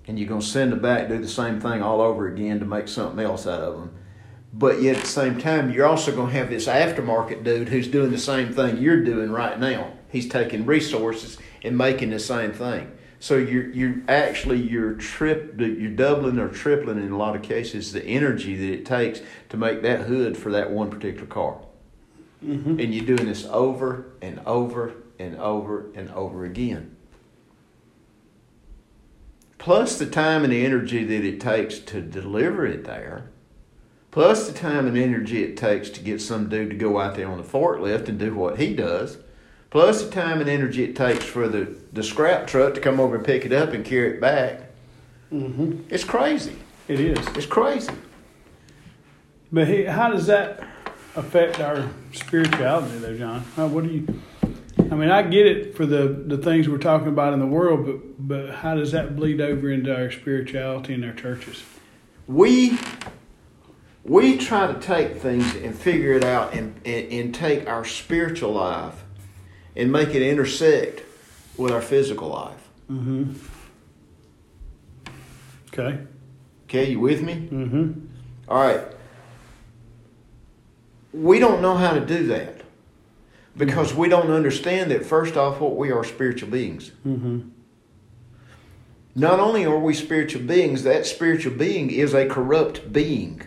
and 0.06 0.20
you're 0.20 0.28
gonna 0.28 0.42
send 0.42 0.74
them 0.74 0.82
back 0.82 1.08
do 1.08 1.18
the 1.18 1.28
same 1.28 1.62
thing 1.62 1.82
all 1.82 2.02
over 2.02 2.28
again 2.28 2.60
to 2.60 2.66
make 2.66 2.90
something 2.90 3.24
else 3.24 3.48
out 3.48 3.62
of 3.62 3.74
them. 3.76 3.94
But 4.56 4.82
yet 4.82 4.98
at 4.98 5.02
the 5.04 5.08
same 5.08 5.40
time, 5.40 5.72
you're 5.72 5.88
also 5.88 6.16
gonna 6.16 6.34
have 6.34 6.50
this 6.50 6.68
aftermarket 6.68 7.44
dude 7.44 7.70
who's 7.70 7.88
doing 7.88 8.12
the 8.12 8.20
same 8.20 8.54
thing 8.54 8.78
you're 8.78 9.04
doing 9.04 9.32
right 9.32 9.60
now. 9.60 9.94
He's 10.12 10.30
taking 10.30 10.66
resources 10.66 11.40
and 11.64 11.76
making 11.78 12.12
the 12.12 12.20
same 12.20 12.52
thing. 12.52 12.92
So 13.24 13.38
you're 13.38 13.70
you're 13.70 13.96
actually 14.10 14.60
you're 14.60 14.96
trip 14.96 15.54
you're 15.58 15.92
doubling 15.92 16.38
or 16.40 16.50
tripling 16.50 16.98
in 16.98 17.14
a 17.14 17.18
lot 17.18 17.38
of 17.38 17.42
cases 17.42 17.94
the 17.94 18.04
energy 18.04 18.54
that 18.58 18.80
it 18.80 18.86
takes 18.86 19.22
to 19.48 19.56
make 19.56 19.82
that 19.84 20.02
hood 20.02 20.36
for 20.36 20.52
that 20.52 20.72
one 20.72 20.90
particular 20.90 21.26
car. 21.26 21.62
Mm-hmm. 22.46 22.82
And 22.82 22.94
you're 22.94 23.06
doing 23.06 23.30
this 23.30 23.46
over 23.46 24.08
and 24.22 24.42
over 24.46 24.96
and 25.18 25.38
over 25.38 25.86
and 25.96 26.12
over 26.12 26.44
again. 26.44 26.98
Plus 29.58 29.98
the 29.98 30.06
time 30.06 30.44
and 30.44 30.52
the 30.52 30.66
energy 30.66 31.06
that 31.06 31.24
it 31.24 31.40
takes 31.40 31.80
to 31.80 32.02
deliver 32.02 32.66
it 32.66 32.84
there. 32.84 33.30
Plus 34.12 34.48
the 34.50 34.54
time 34.54 34.86
and 34.86 34.98
energy 34.98 35.44
it 35.44 35.56
takes 35.56 35.90
to 35.92 36.02
get 36.02 36.20
some 36.20 36.50
dude 36.50 36.72
to 36.72 36.76
go 36.76 37.00
out 37.00 37.16
there 37.16 37.32
on 37.32 37.38
the 37.38 37.44
forklift 37.46 38.10
and 38.10 38.20
do 38.20 38.36
what 38.36 38.60
he 38.60 38.76
does 38.76 39.18
plus 39.74 40.04
the 40.04 40.12
time 40.12 40.40
and 40.40 40.48
energy 40.48 40.84
it 40.84 40.96
takes 40.96 41.26
for 41.26 41.48
the, 41.48 41.76
the 41.94 42.04
scrap 42.04 42.46
truck 42.46 42.76
to 42.76 42.80
come 42.80 43.00
over 43.00 43.16
and 43.16 43.26
pick 43.26 43.44
it 43.44 43.52
up 43.52 43.70
and 43.70 43.84
carry 43.84 44.12
it 44.12 44.22
back. 44.22 44.62
Mm-hmm. 45.32 45.86
It's 45.90 46.04
crazy. 46.04 46.56
It 46.88 47.00
is. 47.00 47.18
It's 47.36 47.48
crazy. 47.48 47.92
But 49.52 49.68
he, 49.68 49.86
how 49.86 50.12
does 50.12 50.28
that 50.28 50.64
affect 51.16 51.60
our 51.60 51.90
spirituality, 52.12 53.00
though, 53.00 53.18
John? 53.18 53.40
How, 53.56 53.66
what 53.66 53.86
do 53.86 53.90
you? 53.90 54.22
I 54.92 54.96
mean, 54.96 55.10
I 55.10 55.24
get 55.24 55.48
it 55.48 55.76
for 55.76 55.88
the 55.88 56.08
the 56.08 56.38
things 56.38 56.70
we're 56.70 56.78
talking 56.78 57.08
about 57.08 57.34
in 57.34 57.40
the 57.40 57.48
world, 57.48 57.88
but 57.88 58.28
but 58.28 58.56
how 58.58 58.76
does 58.76 58.92
that 58.92 59.16
bleed 59.16 59.42
over 59.42 59.72
into 59.72 59.96
our 59.96 60.12
spirituality 60.12 60.94
in 60.94 61.04
our 61.04 61.14
churches? 61.14 61.64
We 62.28 62.78
we 64.04 64.38
try 64.38 64.72
to 64.72 64.80
take 64.80 65.18
things 65.18 65.56
and 65.56 65.76
figure 65.76 66.14
it 66.14 66.24
out 66.24 66.54
and, 66.54 66.76
and, 66.86 67.12
and 67.12 67.36
take 67.36 67.68
our 67.68 67.86
spiritual 67.86 68.52
life 68.52 69.03
and 69.76 69.92
make 69.92 70.10
it 70.10 70.22
intersect 70.22 71.04
with 71.58 71.72
our 71.72 71.82
physical 71.82 72.30
life. 72.30 72.68
Mm-hmm. 72.92 73.34
Okay. 75.74 76.00
Okay, 76.66 76.92
you 76.92 77.00
with 77.00 77.22
me? 77.22 77.48
Mm-hmm. 77.52 77.92
All 78.48 78.62
right. 78.62 78.82
We 81.14 81.40
don't 81.40 81.62
know 81.62 81.76
how 81.76 81.94
to 81.94 82.00
do 82.04 82.28
that 82.28 82.62
because 83.56 83.94
we 83.94 84.10
don't 84.10 84.32
understand 84.32 84.90
that, 84.92 85.06
first 85.06 85.38
off, 85.38 85.60
what 85.60 85.76
we 85.76 85.92
are 85.92 86.04
spiritual 86.04 86.50
beings. 86.50 86.92
Mm-hmm. 87.06 87.50
Not 89.16 89.40
only 89.40 89.64
are 89.66 89.78
we 89.78 89.94
spiritual 89.94 90.42
beings, 90.42 90.84
that 90.84 91.06
spiritual 91.06 91.54
being 91.56 91.92
is 91.92 92.14
a 92.14 92.28
corrupt 92.28 92.92
being 92.92 93.42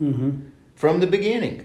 Mm-hmm. 0.00 0.48
from 0.74 1.00
the 1.00 1.06
beginning, 1.06 1.64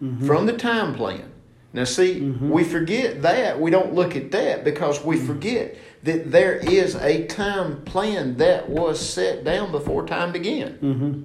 Mm-hmm. 0.00 0.24
from 0.24 0.46
the 0.46 0.52
time 0.56 0.94
plan. 0.94 1.32
Now, 1.72 1.84
see, 1.84 2.20
Mhm. 2.20 2.50
we 2.50 2.64
forget 2.64 3.22
that. 3.22 3.60
We 3.60 3.70
don't 3.70 3.94
look 3.94 4.16
at 4.16 4.32
that 4.32 4.64
because 4.64 5.04
we 5.04 5.16
forget 5.16 5.76
that 6.02 6.32
there 6.32 6.54
is 6.54 6.96
a 6.96 7.26
time 7.26 7.82
plan 7.84 8.36
that 8.38 8.68
was 8.68 8.98
set 8.98 9.44
down 9.44 9.70
before 9.70 10.04
time 10.06 10.32
began. 10.32 10.78
Mm-hmm. 10.82 11.22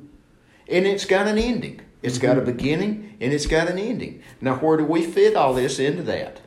And 0.68 0.86
it's 0.88 1.06
got 1.06 1.28
an 1.28 1.38
ending. 1.38 1.80
It's 2.04 2.20
got 2.20 2.38
a 2.38 2.42
beginning 2.42 3.16
and 3.20 3.34
it's 3.34 3.48
got 3.48 3.68
an 3.70 3.80
ending. 3.80 4.20
Now, 4.40 4.56
where 4.58 4.78
do 4.78 4.86
we 4.86 5.02
fit 5.02 5.36
all 5.36 5.54
this 5.56 5.80
into 5.80 6.04
that? 6.04 6.42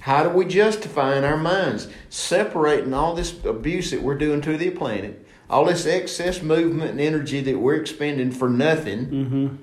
How 0.00 0.22
do 0.24 0.30
we 0.30 0.46
justify 0.46 1.16
in 1.16 1.24
our 1.24 1.36
minds 1.36 1.88
separating 2.08 2.94
all 2.94 3.14
this 3.14 3.34
abuse 3.44 3.90
that 3.90 4.02
we're 4.02 4.16
doing 4.18 4.40
to 4.40 4.56
the 4.56 4.70
planet, 4.70 5.24
all 5.50 5.66
this 5.66 5.86
excess 5.86 6.42
movement 6.42 6.92
and 6.92 7.00
energy 7.00 7.40
that 7.42 7.58
we're 7.58 7.74
expending 7.76 8.30
for 8.32 8.48
nothing? 8.48 9.58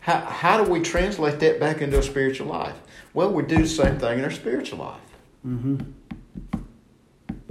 How, 0.00 0.20
how 0.20 0.62
do 0.62 0.70
we 0.70 0.80
translate 0.80 1.40
that 1.40 1.60
back 1.60 1.82
into 1.82 1.98
a 1.98 2.02
spiritual 2.02 2.48
life? 2.48 2.76
Well, 3.12 3.32
we 3.32 3.42
do 3.42 3.58
the 3.58 3.68
same 3.68 3.98
thing 3.98 4.18
in 4.18 4.24
our 4.24 4.30
spiritual 4.30 4.78
life. 4.78 5.00
Mm-hmm. 5.46 5.78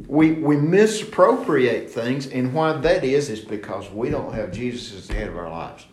We, 0.08 0.32
we 0.32 0.58
misappropriate 0.58 1.92
things, 1.92 2.26
and 2.28 2.54
why 2.54 2.74
that 2.74 3.04
is, 3.04 3.30
is 3.30 3.42
because 3.42 3.90
we 3.92 4.10
don't 4.10 4.34
have 4.34 4.52
Jesus 4.52 4.98
as 4.98 5.08
the 5.08 5.14
head 5.14 5.28
of 5.28 5.38
our 5.38 5.50
lives. 5.50 5.86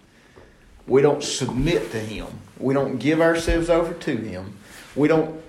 We 0.86 1.02
don't 1.02 1.22
submit 1.22 1.90
to 1.90 1.98
Him. 1.98 2.26
We 2.58 2.72
don't 2.72 2.96
give 2.98 3.20
ourselves 3.20 3.68
over 3.68 3.92
to 3.92 4.16
Him. 4.16 4.56
We 4.94 5.08
don't. 5.08 5.42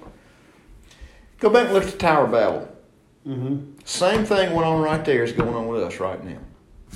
Go 1.39 1.49
back 1.49 1.65
and 1.65 1.73
look 1.73 1.83
at 1.83 1.91
the 1.91 1.97
Tower 1.97 2.25
of 2.25 2.31
Babel. 2.31 2.77
Mm-hmm. 3.25 3.79
Same 3.85 4.25
thing 4.25 4.53
went 4.53 4.65
on 4.65 4.81
right 4.81 5.05
there 5.05 5.23
is 5.23 5.31
going 5.31 5.53
on 5.53 5.67
with 5.67 5.83
us 5.83 5.99
right 5.99 6.21
now. 6.23 6.39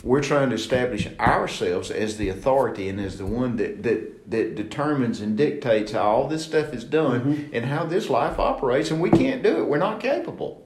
We're 0.03 0.21
trying 0.23 0.49
to 0.49 0.55
establish 0.55 1.07
ourselves 1.19 1.91
as 1.91 2.17
the 2.17 2.29
authority 2.29 2.89
and 2.89 2.99
as 2.99 3.17
the 3.17 3.25
one 3.25 3.57
that, 3.57 3.83
that, 3.83 4.31
that 4.31 4.55
determines 4.55 5.21
and 5.21 5.37
dictates 5.37 5.91
how 5.91 6.01
all 6.01 6.27
this 6.27 6.43
stuff 6.45 6.73
is 6.73 6.83
done 6.83 7.21
Mhm. 7.21 7.49
and 7.53 7.65
how 7.65 7.85
this 7.85 8.09
life 8.09 8.39
operates, 8.39 8.89
and 8.89 8.99
we 9.01 9.09
can't 9.11 9.43
do 9.43 9.57
it. 9.61 9.67
We're 9.67 9.77
not 9.77 9.99
capable. 9.99 10.65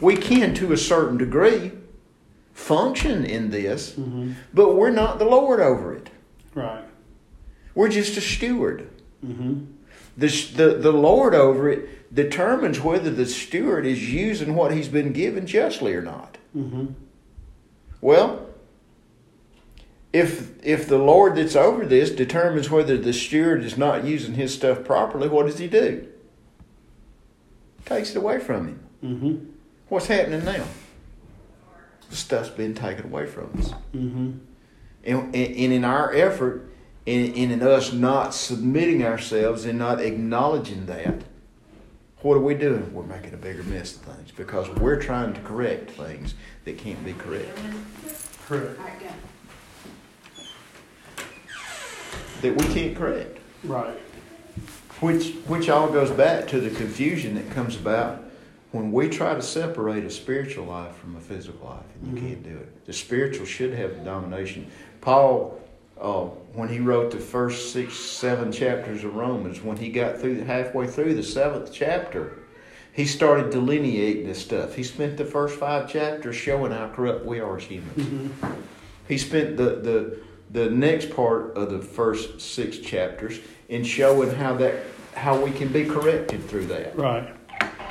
We 0.00 0.16
can, 0.16 0.54
to 0.54 0.72
a 0.72 0.76
certain 0.78 1.18
degree, 1.18 1.72
function 2.54 3.24
in 3.24 3.50
this, 3.50 3.90
Mm-hmm. 3.92 4.32
but 4.54 4.76
we're 4.76 4.90
not 4.90 5.18
the 5.18 5.24
Lord 5.26 5.60
over 5.60 5.94
it. 5.94 6.08
Right. 6.54 6.84
We're 7.74 7.88
just 7.88 8.16
a 8.16 8.20
steward. 8.20 8.88
Mm-hmm. 9.26 9.64
The, 10.16 10.28
the, 10.56 10.74
the 10.78 10.92
Lord 10.92 11.34
over 11.34 11.68
it 11.70 12.12
determines 12.14 12.80
whether 12.80 13.10
the 13.10 13.26
steward 13.26 13.84
is 13.84 14.10
using 14.12 14.54
what 14.54 14.72
he's 14.72 14.88
been 14.88 15.12
given 15.12 15.46
justly 15.46 15.94
or 15.94 16.02
not. 16.02 16.38
Well, 18.00 18.46
if 20.12 20.52
if 20.64 20.88
the 20.88 20.98
Lord 20.98 21.36
that's 21.36 21.56
over 21.56 21.84
this 21.84 22.10
determines 22.10 22.70
whether 22.70 22.96
the 22.96 23.12
steward 23.12 23.62
is 23.64 23.76
not 23.76 24.04
using 24.04 24.34
his 24.34 24.54
stuff 24.54 24.84
properly, 24.84 25.28
what 25.28 25.46
does 25.46 25.58
he 25.58 25.68
do? 25.68 26.06
Takes 27.84 28.10
it 28.10 28.16
away 28.16 28.38
from 28.38 28.68
him. 28.68 28.80
Mm-hmm. 29.04 29.50
What's 29.88 30.06
happening 30.06 30.44
now? 30.44 30.64
The 32.10 32.16
stuff's 32.16 32.50
been 32.50 32.74
taken 32.74 33.06
away 33.06 33.26
from 33.26 33.50
us. 33.58 33.72
Mm-hmm. 33.94 34.32
And, 35.04 35.34
and, 35.34 35.34
and 35.34 35.72
in 35.72 35.84
our 35.84 36.12
effort, 36.12 36.70
and, 37.06 37.34
and 37.34 37.52
in 37.52 37.62
us 37.62 37.92
not 37.92 38.34
submitting 38.34 39.04
ourselves 39.04 39.64
and 39.64 39.78
not 39.78 40.00
acknowledging 40.00 40.86
that, 40.86 41.22
what 42.22 42.34
are 42.36 42.40
we 42.40 42.54
doing? 42.54 42.92
We're 42.92 43.04
making 43.04 43.34
a 43.34 43.36
bigger 43.36 43.62
mess 43.64 43.94
of 43.96 44.02
things 44.02 44.32
because 44.32 44.68
we're 44.70 45.00
trying 45.00 45.32
to 45.34 45.40
correct 45.40 45.90
things 45.92 46.34
that 46.64 46.76
can't 46.78 47.02
be 47.04 47.12
corrected. 47.12 47.54
Correct. 48.46 48.78
That 52.42 52.56
we 52.56 52.74
can't 52.74 52.96
correct. 52.96 53.38
Right. 53.64 53.96
Which 55.00 55.34
which 55.46 55.68
all 55.68 55.88
goes 55.88 56.10
back 56.10 56.48
to 56.48 56.60
the 56.60 56.70
confusion 56.70 57.34
that 57.36 57.50
comes 57.50 57.76
about 57.76 58.24
when 58.72 58.92
we 58.92 59.08
try 59.08 59.34
to 59.34 59.42
separate 59.42 60.04
a 60.04 60.10
spiritual 60.10 60.66
life 60.66 60.94
from 60.96 61.16
a 61.16 61.20
physical 61.20 61.66
life, 61.68 61.84
and 62.02 62.16
you 62.16 62.22
Mhm. 62.22 62.26
can't 62.28 62.42
do 62.42 62.50
it. 62.50 62.86
The 62.86 62.92
spiritual 62.92 63.46
should 63.46 63.72
have 63.74 63.96
the 63.98 64.04
domination. 64.04 64.66
Paul, 65.00 65.58
uh, 66.00 66.24
when 66.54 66.68
he 66.68 66.78
wrote 66.78 67.10
the 67.10 67.18
first 67.18 67.72
six, 67.72 67.94
seven 67.94 68.52
chapters 68.52 69.04
of 69.04 69.14
Romans, 69.14 69.62
when 69.62 69.76
he 69.76 69.90
got 69.90 70.18
through 70.18 70.40
halfway 70.40 70.86
through 70.86 71.14
the 71.14 71.22
seventh 71.22 71.72
chapter, 71.72 72.38
he 72.92 73.06
started 73.06 73.50
delineating 73.50 74.26
this 74.26 74.42
stuff. 74.42 74.74
He 74.74 74.82
spent 74.82 75.16
the 75.16 75.24
first 75.24 75.58
five 75.58 75.88
chapters 75.88 76.36
showing 76.36 76.72
how 76.72 76.88
corrupt 76.88 77.24
we 77.24 77.40
are 77.40 77.56
as 77.56 77.64
humans. 77.64 77.96
Mm-hmm. 77.96 78.60
He 79.08 79.18
spent 79.18 79.56
the, 79.56 79.76
the 79.76 80.20
the 80.50 80.70
next 80.70 81.10
part 81.10 81.56
of 81.56 81.70
the 81.70 81.78
first 81.78 82.40
six 82.40 82.78
chapters 82.78 83.40
in 83.68 83.84
showing 83.84 84.34
how 84.34 84.54
that 84.54 84.82
how 85.14 85.38
we 85.42 85.50
can 85.50 85.68
be 85.68 85.84
corrected 85.84 86.44
through 86.44 86.66
that. 86.66 86.96
Right. 86.96 87.34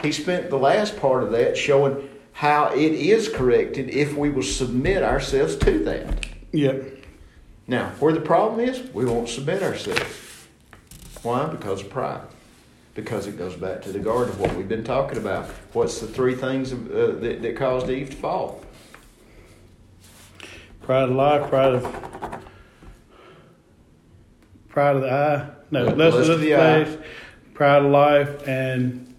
He 0.01 0.11
spent 0.11 0.49
the 0.49 0.57
last 0.57 0.97
part 0.97 1.23
of 1.23 1.31
that 1.31 1.57
showing 1.57 2.09
how 2.31 2.71
it 2.73 2.93
is 2.93 3.29
corrected 3.29 3.89
if 3.89 4.15
we 4.15 4.29
will 4.29 4.43
submit 4.43 5.03
ourselves 5.03 5.55
to 5.57 5.83
that. 5.85 6.25
Yep. 6.51 6.96
Now, 7.67 7.89
where 7.99 8.13
the 8.13 8.21
problem 8.21 8.59
is, 8.61 8.81
we 8.93 9.05
won't 9.05 9.27
submit 9.29 9.61
ourselves. 9.61 10.47
Why? 11.21 11.45
Because 11.47 11.81
of 11.81 11.89
pride. 11.89 12.21
Because 12.95 13.27
it 13.27 13.37
goes 13.37 13.55
back 13.55 13.81
to 13.83 13.91
the 13.91 13.99
garden 13.99 14.29
of 14.33 14.39
what 14.39 14.55
we've 14.55 14.69
been 14.69 14.83
talking 14.83 15.17
about. 15.17 15.45
What's 15.73 15.99
the 15.99 16.07
three 16.07 16.33
things 16.35 16.71
uh, 16.73 17.17
that, 17.21 17.41
that 17.41 17.55
caused 17.57 17.89
Eve 17.89 18.09
to 18.11 18.15
fall? 18.15 18.61
Pride 20.81 21.03
of 21.09 21.11
life, 21.11 21.49
pride 21.49 21.75
of 21.75 22.43
pride 24.69 24.95
of 24.95 25.01
the 25.01 25.11
eye. 25.11 25.49
No, 25.69 25.83
Lust 25.83 25.97
lust, 25.97 26.29
of 26.29 26.35
of 26.35 26.39
the 26.39 26.51
the 26.51 26.55
eye. 26.55 26.97
pride 27.53 27.83
of 27.83 27.91
life, 27.91 28.47
and 28.47 29.13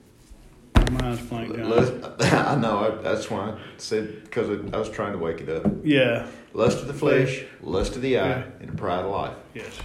my 0.74 0.90
mind's 1.02 1.20
blank. 1.22 1.54
John. 1.54 1.68
Lust, 1.68 1.92
I 2.20 2.56
know, 2.56 2.78
I, 2.78 2.90
that's 3.02 3.30
why 3.30 3.50
I 3.50 3.58
said, 3.76 4.24
because 4.24 4.48
I 4.72 4.76
was 4.78 4.90
trying 4.90 5.12
to 5.12 5.18
wake 5.18 5.40
it 5.40 5.48
up. 5.48 5.70
Yeah. 5.84 6.26
Lust 6.52 6.78
of 6.80 6.86
the 6.88 6.94
flesh, 6.94 7.44
lust 7.62 7.94
of 7.96 8.02
the 8.02 8.18
eye, 8.18 8.28
Yeah. 8.28 8.42
and 8.60 8.76
pride 8.76 9.04
of 9.04 9.10
life. 9.10 9.36
Yes. 9.54 9.78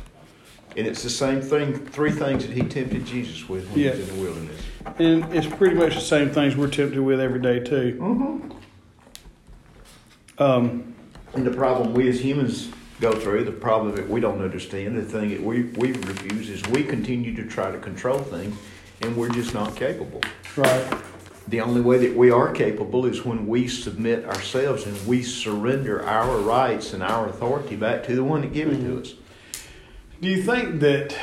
And 0.75 0.87
it's 0.87 1.03
the 1.03 1.09
same 1.11 1.41
thing, 1.41 1.85
three 1.87 2.09
things 2.11 2.47
that 2.47 2.53
he 2.55 2.61
tempted 2.63 3.05
Jesus 3.05 3.47
with 3.47 3.69
when 3.69 3.79
Yeah. 3.79 3.91
he 3.93 3.99
was 3.99 4.09
in 4.09 4.15
the 4.17 4.21
wilderness. 4.23 4.61
And 4.97 5.33
it's 5.35 5.45
pretty 5.47 5.75
much 5.75 5.93
the 5.93 6.01
same 6.01 6.31
things 6.31 6.55
we're 6.55 6.69
tempted 6.69 6.99
with 6.99 7.19
every 7.19 7.39
day 7.39 7.59
too. 7.59 7.97
Mm-hmm. 8.01 8.51
Um, 10.41 10.95
And 11.35 11.45
the 11.45 11.51
problem 11.51 11.93
we 11.93 12.09
as 12.09 12.23
humans 12.23 12.69
go 12.99 13.11
through, 13.13 13.43
the 13.43 13.51
problem 13.51 13.95
that 13.95 14.09
we 14.09 14.19
don't 14.19 14.41
understand, 14.41 14.95
the 14.97 15.01
thing 15.03 15.29
that 15.29 15.41
we, 15.43 15.63
we 15.63 15.91
refuse 15.93 16.49
is 16.49 16.63
we 16.69 16.83
continue 16.83 17.35
to 17.35 17.43
try 17.47 17.71
to 17.71 17.77
control 17.79 18.19
things 18.19 18.55
and 19.01 19.15
we're 19.15 19.29
just 19.29 19.53
not 19.53 19.75
capable. 19.75 20.21
right. 20.55 20.93
The 21.47 21.59
only 21.61 21.81
way 21.81 21.97
that 21.97 22.15
we 22.15 22.31
are 22.31 22.51
capable 22.53 23.05
is 23.05 23.25
when 23.25 23.47
we 23.47 23.67
submit 23.67 24.23
ourselves 24.25 24.85
and 24.85 25.05
we 25.05 25.21
surrender 25.23 26.01
our 26.05 26.37
rights 26.37 26.93
and 26.93 27.03
our 27.03 27.27
authority 27.27 27.75
back 27.75 28.05
to 28.05 28.15
the 28.15 28.23
one 28.23 28.41
that 28.41 28.53
gave 28.53 28.69
it 28.69 28.79
to 28.81 28.99
us. 29.01 29.13
Do 30.21 30.29
you 30.29 30.41
think 30.41 30.79
that? 30.79 31.15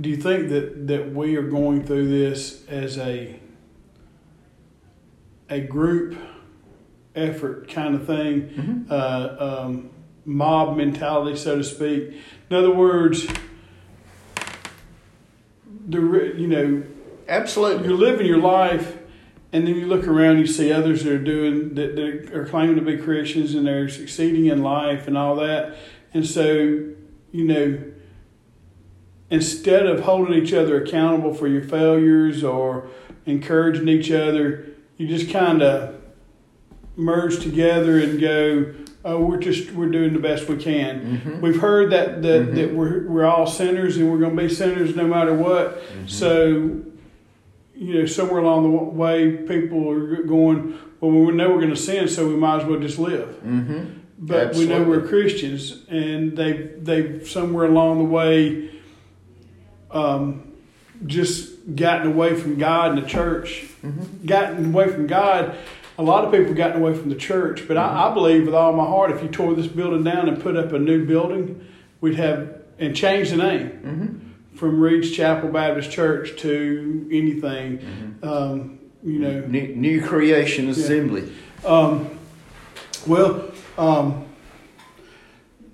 Do 0.00 0.08
you 0.08 0.16
think 0.16 0.48
that 0.48 0.86
that 0.86 1.12
we 1.12 1.36
are 1.36 1.42
going 1.42 1.84
through 1.84 2.08
this 2.08 2.66
as 2.68 2.96
a 2.96 3.38
a 5.50 5.60
group 5.60 6.16
effort 7.14 7.68
kind 7.68 7.94
of 7.94 8.06
thing, 8.06 8.48
Mhm. 8.88 8.90
uh, 8.90 9.64
um, 9.66 9.90
mob 10.24 10.78
mentality, 10.78 11.36
so 11.36 11.56
to 11.58 11.64
speak? 11.64 12.14
In 12.48 12.56
other 12.56 12.74
words, 12.74 13.26
the 15.86 16.32
you 16.38 16.46
know 16.46 16.82
Absolutely. 17.28 17.88
you're 17.88 17.96
living 17.96 18.26
your 18.26 18.38
life 18.40 18.98
and 19.52 19.66
then 19.66 19.74
you 19.76 19.86
look 19.86 20.06
around 20.06 20.38
you 20.38 20.46
see 20.46 20.72
others 20.72 21.04
that 21.04 21.12
are 21.12 21.18
doing 21.18 21.74
that, 21.74 21.94
that 21.96 22.34
are 22.34 22.46
claiming 22.46 22.76
to 22.76 22.82
be 22.82 22.96
christians 22.96 23.54
and 23.54 23.66
they're 23.66 23.88
succeeding 23.88 24.46
in 24.46 24.62
life 24.62 25.06
and 25.08 25.16
all 25.18 25.36
that 25.36 25.76
and 26.14 26.26
so 26.26 26.44
you 27.32 27.44
know 27.44 27.78
instead 29.30 29.86
of 29.86 30.00
holding 30.00 30.34
each 30.34 30.52
other 30.52 30.82
accountable 30.82 31.32
for 31.34 31.48
your 31.48 31.62
failures 31.62 32.44
or 32.44 32.88
encouraging 33.26 33.88
each 33.88 34.10
other 34.10 34.66
you 34.96 35.06
just 35.08 35.30
kind 35.30 35.62
of 35.62 35.94
merge 36.96 37.40
together 37.42 37.98
and 37.98 38.20
go 38.20 38.72
oh 39.04 39.18
we're 39.24 39.38
just 39.38 39.70
we're 39.72 39.88
doing 39.88 40.12
the 40.12 40.18
best 40.18 40.48
we 40.48 40.56
can 40.56 41.20
Mhm. 41.24 41.40
we've 41.40 41.60
heard 41.60 41.90
that 41.92 42.22
that, 42.22 42.48
Mhm. 42.50 42.54
that 42.54 42.74
we're, 42.74 43.06
we're 43.08 43.24
all 43.24 43.46
sinners 43.46 43.96
and 43.96 44.10
we're 44.10 44.18
going 44.18 44.36
to 44.36 44.42
be 44.42 44.48
sinners 44.48 44.94
no 44.94 45.06
matter 45.06 45.34
what 45.34 45.82
Mm-hmm. 45.82 46.06
so, 46.06 46.80
you 47.82 47.94
know, 48.00 48.06
somewhere 48.06 48.40
along 48.40 48.62
the 48.64 48.70
way, 48.70 49.36
people 49.36 49.90
are 49.90 50.22
going, 50.22 50.78
well, 51.00 51.10
we 51.10 51.32
know 51.32 51.50
we're 51.50 51.60
going 51.60 51.70
to 51.70 51.76
sin, 51.76 52.08
so 52.08 52.28
we 52.28 52.36
might 52.36 52.60
as 52.62 52.66
well 52.66 52.78
just 52.80 52.98
live. 52.98 53.28
Mm-hmm. 53.44 53.98
But 54.18 54.54
we 54.54 54.66
know 54.66 54.82
we're 54.84 55.06
Christians, 55.08 55.84
and 55.88 56.36
they 56.36 56.52
they 56.78 57.24
somewhere 57.24 57.66
along 57.66 57.98
the 57.98 58.04
way, 58.04 58.70
um, 59.90 60.52
just 61.06 61.74
gotten 61.74 62.06
away 62.12 62.34
from 62.34 62.56
God 62.58 62.92
and 62.92 63.02
the 63.02 63.08
church, 63.08 63.64
Mm-hmm. 63.82 64.26
gotten 64.26 64.66
away 64.72 64.88
from 64.88 65.08
God. 65.08 65.56
A 65.98 66.02
lot 66.04 66.24
of 66.24 66.30
people 66.32 66.54
gotten 66.54 66.80
away 66.80 66.94
from 66.94 67.08
the 67.08 67.16
church, 67.16 67.66
but 67.66 67.76
I, 67.76 68.08
I 68.10 68.14
believe 68.14 68.46
with 68.46 68.54
all 68.54 68.72
my 68.72 68.84
heart, 68.84 69.10
if 69.10 69.22
you 69.24 69.28
tore 69.28 69.54
this 69.54 69.66
building 69.66 70.04
down 70.04 70.28
and 70.28 70.40
put 70.40 70.56
up 70.56 70.72
a 70.72 70.78
new 70.78 71.04
building, 71.04 71.66
we'd 72.00 72.14
have 72.14 72.60
and 72.78 72.94
change 72.96 73.30
the 73.30 73.36
name 73.38 73.68
Mm-hmm. 73.84 74.28
From 74.62 74.78
Reed's 74.80 75.10
Chapel 75.10 75.48
Baptist 75.48 75.90
Church 75.90 76.38
to 76.42 77.08
anything, 77.10 77.78
Mm-hmm. 77.78 78.28
um, 78.28 78.78
you 79.02 79.18
know. 79.18 79.40
New, 79.40 79.74
new 79.74 80.00
creation 80.00 80.68
assembly. 80.68 81.32
Um, 81.64 82.16
well, 83.04 83.50
um, 83.76 84.24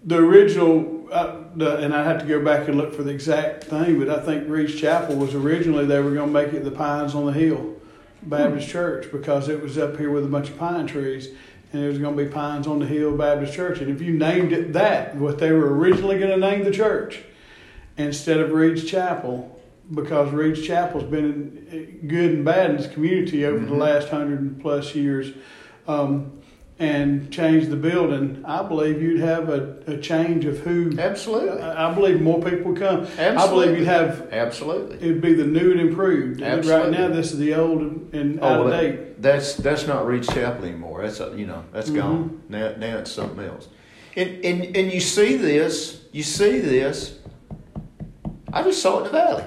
the 0.05 0.17
original, 0.17 1.07
uh, 1.13 1.37
the, 1.55 1.77
and 1.81 1.95
I 1.95 2.03
have 2.03 2.19
to 2.23 2.27
go 2.27 2.43
back 2.43 2.67
and 2.67 2.79
look 2.79 2.95
for 2.95 3.03
the 3.03 3.11
exact 3.11 3.65
thing, 3.65 3.99
but 3.99 4.09
I 4.09 4.21
think 4.25 4.49
Reed's 4.49 4.75
Chapel 4.75 5.17
was 5.17 5.35
originally 5.35 5.85
they 5.85 6.01
were 6.01 6.15
going 6.15 6.33
to 6.33 6.33
make 6.33 6.55
it 6.55 6.65
the 6.65 6.71
Pines 6.71 7.15
on 7.15 7.27
the 7.27 7.33
Hill 7.35 7.77
Baptist 8.23 8.71
Church 8.71 9.13
because 9.13 9.51
it 9.51 9.63
was 9.63 9.77
up 9.77 9.99
here 9.99 10.11
with 10.11 10.25
a 10.25 10.29
bunch 10.29 10.49
of 10.49 10.57
pine 10.57 10.87
trees. 10.87 11.29
And 11.75 11.85
it 11.85 11.89
was 11.89 11.99
going 11.99 12.17
to 12.17 12.25
be 12.25 12.31
Pines 12.31 12.67
on 12.67 12.79
the 12.79 12.87
Hill 12.87 13.15
Baptist 13.15 13.53
Church. 13.53 13.81
And 13.81 13.91
if 13.91 14.01
you 14.01 14.15
named 14.15 14.53
it 14.53 14.73
that, 14.73 15.15
what 15.17 15.37
they 15.39 15.53
were 15.53 15.77
originally 15.77 16.19
going 16.19 16.31
to 16.31 16.39
name 16.39 16.65
the 16.65 16.71
church, 16.71 17.21
instead 17.99 18.39
of 18.41 18.53
Reed's 18.53 18.85
Chapel, 18.85 19.61
because 19.93 20.33
Reed's 20.33 20.63
Chapel's 20.67 21.05
been 21.05 22.01
good 22.07 22.31
and 22.33 22.45
bad 22.45 22.71
in 22.71 22.77
this 22.77 22.87
community 22.87 23.45
over 23.45 23.59
the 23.65 23.73
Mhm. 23.75 23.79
last 23.79 24.09
hundred 24.09 24.61
plus 24.61 24.95
years, 24.95 25.33
um, 25.87 26.33
and 26.81 27.29
change 27.33 27.67
the 27.67 27.77
building, 27.77 28.41
I 28.45 28.63
believe 28.63 29.03
you'd 29.03 29.19
have 29.19 29.49
a, 29.49 29.75
a 29.89 29.97
change 29.97 30.45
of 30.45 30.61
who. 30.61 30.93
Absolutely. 30.97 31.61
I 31.61 31.91
I 31.91 31.93
believe 31.95 32.21
more 32.21 32.41
people 32.41 32.71
would 32.71 32.81
come. 32.81 33.05
I 33.19 33.49
believe 33.49 33.77
you'd 33.79 33.87
have 33.89 34.29
Absolutely. 34.31 34.95
it'd 34.97 35.21
be 35.21 35.33
the 35.33 35.45
new 35.45 35.73
and 35.73 35.81
improved. 35.81 36.41
Absolutely. 36.41 36.91
Right 36.93 37.01
now, 37.01 37.09
this 37.09 37.33
is 37.33 37.39
the 37.41 37.55
old 37.55 37.81
and, 37.81 38.15
and 38.15 38.39
Oh, 38.41 38.47
out 38.47 38.67
of 38.67 38.71
date. 38.71 39.21
That's 39.21 39.55
that's 39.57 39.89
not 39.89 40.07
Reed's 40.07 40.29
Chapel 40.29 40.67
anymore. 40.67 41.03
That's 41.03 41.21
uh, 41.21 41.33
you 41.37 41.47
know 41.47 41.65
that's 41.73 41.91
Mhm. 41.91 41.97
gone. 41.97 42.41
Now 42.49 42.71
now 42.79 42.99
it's 42.99 43.11
something 43.11 43.45
else. 43.45 43.67
And 44.15 44.45
and 44.45 44.77
and 44.77 44.93
you 44.93 45.01
see 45.01 45.37
this. 45.37 46.03
You 46.13 46.23
see 46.23 46.61
this. 46.61 47.18
I 48.53 48.63
just 48.63 48.83
saw 48.83 48.97
it 48.97 48.99
in 48.99 49.05
the 49.05 49.11
valley. 49.11 49.45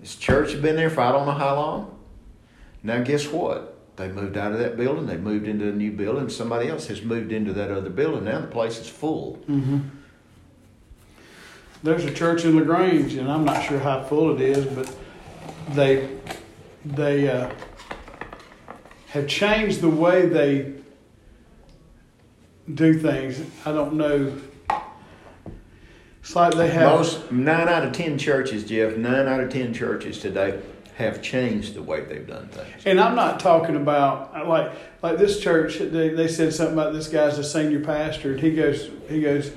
This 0.00 0.16
church 0.16 0.52
had 0.52 0.62
been 0.62 0.76
there 0.76 0.90
for 0.90 1.00
I 1.00 1.12
don't 1.12 1.26
know 1.26 1.32
how 1.32 1.54
long. 1.56 1.98
Now 2.82 3.02
guess 3.02 3.26
what? 3.26 3.76
They 3.96 4.08
moved 4.08 4.36
out 4.36 4.52
of 4.52 4.58
that 4.60 4.76
building. 4.76 5.06
They 5.06 5.16
moved 5.16 5.48
into 5.48 5.68
a 5.68 5.72
new 5.72 5.90
building. 5.90 6.28
Somebody 6.28 6.68
else 6.68 6.86
has 6.86 7.02
moved 7.02 7.32
into 7.32 7.52
that 7.54 7.70
other 7.70 7.90
building. 7.90 8.24
Now 8.24 8.40
the 8.40 8.46
place 8.46 8.78
is 8.78 8.88
full. 8.88 9.42
Mm-hmm. 9.48 9.78
There's 11.82 12.04
a 12.04 12.14
church 12.14 12.44
in 12.44 12.56
Lagrange, 12.56 13.14
and 13.14 13.30
I'm 13.30 13.44
not 13.44 13.64
sure 13.64 13.78
how 13.78 14.02
full 14.02 14.34
it 14.34 14.40
is, 14.40 14.64
but 14.66 14.94
they 15.70 16.08
they 16.84 17.28
uh, 17.28 17.52
have 19.08 19.26
changed 19.26 19.80
the 19.80 19.88
way 19.88 20.26
they 20.26 20.74
do 22.72 22.98
things. 22.98 23.40
I 23.64 23.72
don't 23.72 23.94
know. 23.94 24.32
It's 26.28 26.36
like 26.36 26.52
they 26.52 26.68
have. 26.68 26.98
Most 26.98 27.32
nine 27.32 27.70
out 27.70 27.84
of 27.84 27.92
ten 27.92 28.18
churches, 28.18 28.62
Jeff. 28.64 28.98
Nine 28.98 29.26
out 29.26 29.40
of 29.40 29.50
ten 29.50 29.72
churches 29.72 30.18
today 30.18 30.60
have 30.96 31.22
changed 31.22 31.72
the 31.72 31.82
way 31.82 32.04
they've 32.04 32.26
done 32.26 32.48
things. 32.48 32.84
And 32.84 33.00
I'm 33.00 33.16
not 33.16 33.40
talking 33.40 33.76
about 33.76 34.46
like 34.46 34.70
like 35.02 35.16
this 35.16 35.40
church. 35.40 35.78
They, 35.78 36.10
they 36.10 36.28
said 36.28 36.52
something 36.52 36.74
about 36.74 36.92
this 36.92 37.08
guy's 37.08 37.38
a 37.38 37.44
senior 37.44 37.80
pastor, 37.80 38.32
and 38.32 38.40
he 38.40 38.54
goes 38.54 38.90
he 39.08 39.22
goes, 39.22 39.52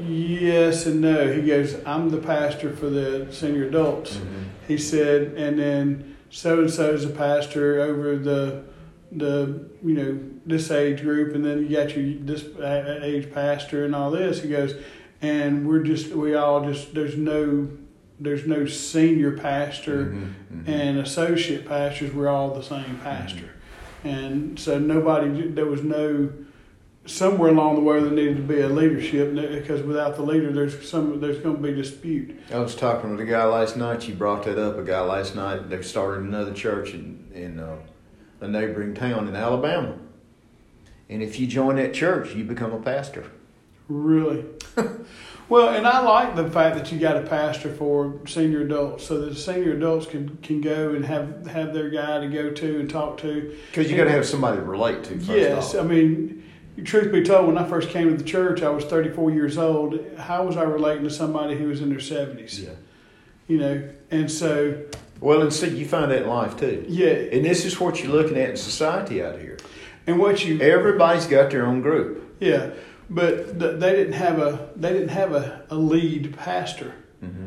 yes 0.00 0.84
and 0.86 1.00
no. 1.00 1.32
He 1.32 1.46
goes, 1.46 1.76
I'm 1.86 2.10
the 2.10 2.18
pastor 2.18 2.74
for 2.74 2.90
the 2.90 3.28
senior 3.30 3.68
adults. 3.68 4.16
Mm-hmm. 4.16 4.42
He 4.66 4.76
said, 4.76 5.34
and 5.34 5.60
then 5.60 6.16
so 6.28 6.62
and 6.62 6.72
so 6.72 6.92
is 6.92 7.04
a 7.04 7.10
pastor 7.10 7.80
over 7.80 8.16
the 8.16 8.64
the 9.12 9.68
you 9.84 9.94
know 9.94 10.18
this 10.44 10.72
age 10.72 11.02
group, 11.02 11.36
and 11.36 11.44
then 11.44 11.62
you 11.62 11.76
got 11.76 11.96
your 11.96 12.18
this 12.18 12.46
age 13.04 13.32
pastor 13.32 13.84
and 13.84 13.94
all 13.94 14.10
this. 14.10 14.42
He 14.42 14.48
goes, 14.48 14.74
and 15.22 15.66
we're 15.66 15.82
just 15.82 16.08
we 16.10 16.34
all 16.34 16.64
just 16.64 16.92
there's 16.94 17.16
no 17.16 17.68
there's 18.20 18.46
no 18.46 18.66
senior 18.66 19.32
pastor 19.38 20.06
Mhm, 20.06 20.32
mhm. 20.52 20.68
and 20.68 20.98
associate 20.98 21.66
pastors 21.66 22.12
we're 22.12 22.28
all 22.28 22.52
the 22.54 22.62
same 22.62 22.98
pastor 23.02 23.50
and 24.04 24.58
so 24.58 24.78
nobody 24.78 25.48
there 25.48 25.66
was 25.66 25.82
no 25.82 26.30
somewhere 27.06 27.50
along 27.50 27.74
the 27.76 27.80
way 27.80 28.00
there 28.00 28.10
needed 28.10 28.36
to 28.36 28.42
be 28.42 28.60
a 28.60 28.68
leadership 28.68 29.34
because 29.34 29.82
without 29.82 30.14
the 30.16 30.22
leader 30.22 30.52
there's 30.52 30.88
some 30.88 31.20
there's 31.20 31.38
going 31.38 31.56
to 31.56 31.62
be 31.62 31.72
dispute 31.72 32.38
I 32.52 32.58
was 32.58 32.74
talking 32.76 33.10
with 33.10 33.20
a 33.20 33.24
guy 33.24 33.44
last 33.44 33.76
night. 33.76 34.06
You 34.08 34.14
brought 34.14 34.44
that 34.44 34.58
up. 34.58 34.78
A 34.78 34.82
guy 34.84 35.00
last 35.00 35.34
night. 35.34 35.68
They've 35.70 35.84
started 35.84 36.22
another 36.24 36.52
church 36.52 36.94
in 36.94 37.24
in 37.34 37.58
uh, 37.58 37.76
a 38.40 38.46
neighboring 38.46 38.94
town 38.94 39.26
in 39.26 39.34
Alabama. 39.34 39.96
And 41.08 41.22
if 41.22 41.40
you 41.40 41.46
join 41.48 41.76
that 41.76 41.92
church, 41.92 42.34
you 42.34 42.44
become 42.44 42.72
a 42.72 42.78
pastor. 42.80 43.24
Really 43.92 44.44
Well, 45.48 45.74
and 45.74 45.86
I 45.86 46.00
like 46.00 46.34
the 46.34 46.48
fact 46.50 46.76
that 46.76 46.90
you 46.92 46.98
got 46.98 47.18
a 47.18 47.22
pastor 47.22 47.70
for 47.70 48.18
senior 48.26 48.62
adults, 48.62 49.04
so 49.04 49.20
that 49.20 49.30
the 49.30 49.36
senior 49.36 49.72
adults 49.74 50.06
can 50.06 50.38
can 50.42 50.62
go 50.62 50.90
and 50.94 51.04
have 51.04 51.46
have 51.46 51.74
their 51.74 51.90
guy 51.90 52.20
to 52.20 52.28
go 52.28 52.50
to 52.50 52.80
and 52.80 52.88
talk 52.88 53.18
to. 53.18 53.54
Because 53.66 53.90
you 53.90 53.96
got 53.98 54.04
to 54.04 54.10
have 54.12 54.24
somebody 54.24 54.56
to 54.56 54.62
relate 54.64 55.04
to. 55.04 55.16
First 55.16 55.28
Yes, 55.28 55.74
off. 55.74 55.84
I 55.84 55.86
mean, 55.86 56.42
truth 56.84 57.12
be 57.12 57.22
told, 57.22 57.48
when 57.48 57.58
I 57.58 57.68
first 57.68 57.90
came 57.90 58.08
to 58.08 58.16
the 58.16 58.24
church, 58.24 58.62
I 58.62 58.70
was 58.70 58.84
34 58.86 59.30
years 59.32 59.58
old. 59.58 60.00
How 60.16 60.46
was 60.46 60.56
I 60.56 60.62
relating 60.62 61.04
to 61.04 61.10
somebody 61.10 61.54
who 61.54 61.66
was 61.68 61.82
in 61.82 61.90
their 61.90 61.98
70s? 61.98 62.58
Yeah. 62.62 62.70
You 63.46 63.58
know, 63.58 63.88
and 64.10 64.30
so 64.30 64.80
Well, 65.20 65.42
and 65.42 65.52
see, 65.52 65.68
you 65.76 65.84
find 65.84 66.10
that 66.12 66.22
in 66.22 66.28
life 66.28 66.56
too. 66.58 66.86
yeah, 66.88 67.08
And 67.10 67.44
this 67.44 67.66
is 67.66 67.78
what 67.78 68.02
you're 68.02 68.12
looking 68.12 68.38
at 68.38 68.48
in 68.50 68.56
society 68.56 69.22
out 69.22 69.38
here. 69.38 69.58
and 70.06 70.18
what 70.18 70.46
you 70.46 70.58
Everybody's 70.62 71.26
got 71.26 71.50
their 71.50 71.66
own 71.66 71.82
group. 71.82 72.36
yeah, 72.40 72.70
but 73.10 73.58
th- 73.58 73.80
they 73.80 73.92
didn't 73.96 74.14
have 74.14 74.38
a 74.38 74.70
they 74.76 74.92
didn't 74.92 75.08
have 75.10 75.32
a, 75.32 75.64
a 75.70 75.76
lead 75.76 76.36
pastor. 76.36 76.94
Mm-hmm. 77.22 77.46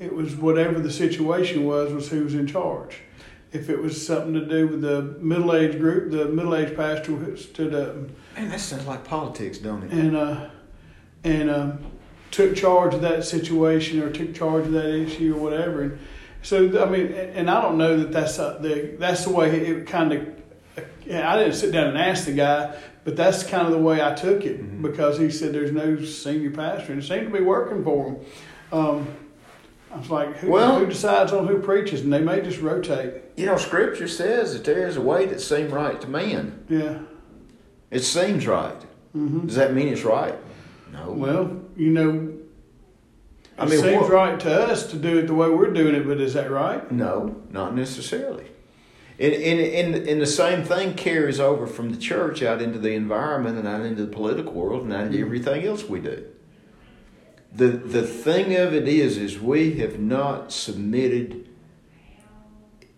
It 0.00 0.12
was 0.14 0.34
whatever 0.34 0.80
the 0.80 0.90
situation 0.90 1.64
was 1.64 1.92
was 1.92 2.08
who 2.08 2.24
was 2.24 2.34
in 2.34 2.46
charge. 2.46 2.98
If 3.52 3.68
it 3.68 3.80
was 3.80 4.04
something 4.04 4.32
to 4.32 4.46
do 4.46 4.66
with 4.66 4.80
the 4.80 5.02
middle 5.20 5.54
age 5.54 5.78
group, 5.78 6.10
the 6.10 6.24
middle 6.26 6.54
age 6.56 6.74
pastor 6.74 7.36
stood 7.36 7.74
up 7.74 7.94
Man, 8.34 8.48
that 8.48 8.60
sounds 8.60 8.86
like 8.86 9.04
politics, 9.04 9.58
don't 9.58 9.82
it? 9.82 9.92
and 9.92 10.16
uh, 10.16 10.48
and 11.22 11.50
um, 11.50 11.78
took 12.30 12.56
charge 12.56 12.94
of 12.94 13.02
that 13.02 13.24
situation 13.24 14.02
or 14.02 14.10
took 14.10 14.34
charge 14.34 14.64
of 14.66 14.72
that 14.72 14.88
issue 14.88 15.34
or 15.36 15.38
whatever. 15.38 15.82
And 15.82 15.98
so 16.40 16.82
I 16.82 16.88
mean, 16.88 17.08
and 17.08 17.36
and 17.36 17.50
I 17.50 17.60
don't 17.60 17.76
know 17.76 17.98
that 17.98 18.10
that's 18.10 18.38
the 18.38 18.96
that's 18.98 19.24
the 19.24 19.30
way 19.32 19.50
it 19.50 19.86
kind 19.86 20.12
of. 20.12 20.41
I 20.76 21.36
didn't 21.38 21.54
sit 21.54 21.72
down 21.72 21.88
and 21.88 21.98
ask 21.98 22.24
the 22.26 22.32
guy, 22.32 22.74
but 23.04 23.16
that's 23.16 23.42
kind 23.42 23.66
of 23.66 23.72
the 23.72 23.78
way 23.78 24.00
I 24.02 24.14
took 24.14 24.44
it 24.46 24.62
Mhm. 24.62 24.82
because 24.82 25.18
he 25.18 25.30
said 25.30 25.52
there's 25.52 25.72
no 25.72 26.00
senior 26.00 26.50
pastor, 26.50 26.92
and 26.92 27.02
it 27.02 27.06
seemed 27.06 27.26
to 27.30 27.32
be 27.38 27.42
working 27.44 27.82
for 27.84 28.06
him. 28.06 28.16
Um, 28.72 29.06
I 29.92 29.98
was 29.98 30.08
like, 30.10 30.36
who, 30.38 30.50
Well- 30.50 30.78
who 30.78 30.86
decides 30.86 31.32
on 31.32 31.46
who 31.46 31.58
preaches? 31.58 32.00
And 32.00 32.12
they 32.12 32.20
may 32.22 32.40
just 32.40 32.60
rotate. 32.62 33.14
You 33.36 33.44
know, 33.46 33.56
Scripture 33.56 34.08
says 34.08 34.54
that 34.54 34.64
there 34.64 34.86
is 34.86 34.96
a 34.96 35.02
way 35.02 35.26
that 35.26 35.40
seems 35.40 35.70
right 35.70 36.00
to 36.00 36.08
man. 36.08 36.60
Yeah. 36.68 36.98
It 37.90 38.00
seems 38.00 38.46
right. 38.46 38.76
hmm 39.12 39.46
Does 39.46 39.56
that 39.56 39.74
mean 39.74 39.88
it's 39.88 40.04
right? 40.04 40.34
No. 40.90 41.10
Well, 41.12 41.56
you 41.76 41.90
know, 41.90 42.28
I 43.58 43.64
it 43.64 43.70
mean, 43.70 43.80
seems 43.80 44.02
what- 44.02 44.10
right 44.10 44.40
to 44.40 44.50
us 44.64 44.86
to 44.92 44.96
do 44.96 45.18
it 45.18 45.26
the 45.26 45.34
way 45.34 45.50
we're 45.50 45.70
doing 45.72 45.94
it, 45.94 46.06
but 46.06 46.18
is 46.20 46.32
that 46.32 46.50
right? 46.50 46.90
No, 46.90 47.36
not 47.50 47.74
necessarily. 47.76 48.44
And, 49.22 49.34
and, 49.34 49.60
and, 49.60 50.08
and 50.08 50.20
the 50.20 50.26
same 50.26 50.64
thing 50.64 50.94
carries 50.94 51.38
over 51.38 51.68
from 51.68 51.92
the 51.92 51.96
church 51.96 52.42
out 52.42 52.60
into 52.60 52.80
the 52.80 52.90
environment 52.90 53.56
and 53.56 53.68
out 53.68 53.82
into 53.82 54.04
the 54.04 54.10
political 54.10 54.52
world 54.52 54.82
and 54.82 54.92
out 54.92 55.06
into 55.06 55.20
everything 55.20 55.64
else 55.64 55.84
we 55.84 56.00
do. 56.00 56.26
The, 57.54 57.68
the 57.68 58.02
thing 58.02 58.56
of 58.56 58.74
it 58.74 58.88
is, 58.88 59.18
is 59.18 59.38
we 59.38 59.74
have 59.74 60.00
not 60.00 60.50
submitted 60.50 61.48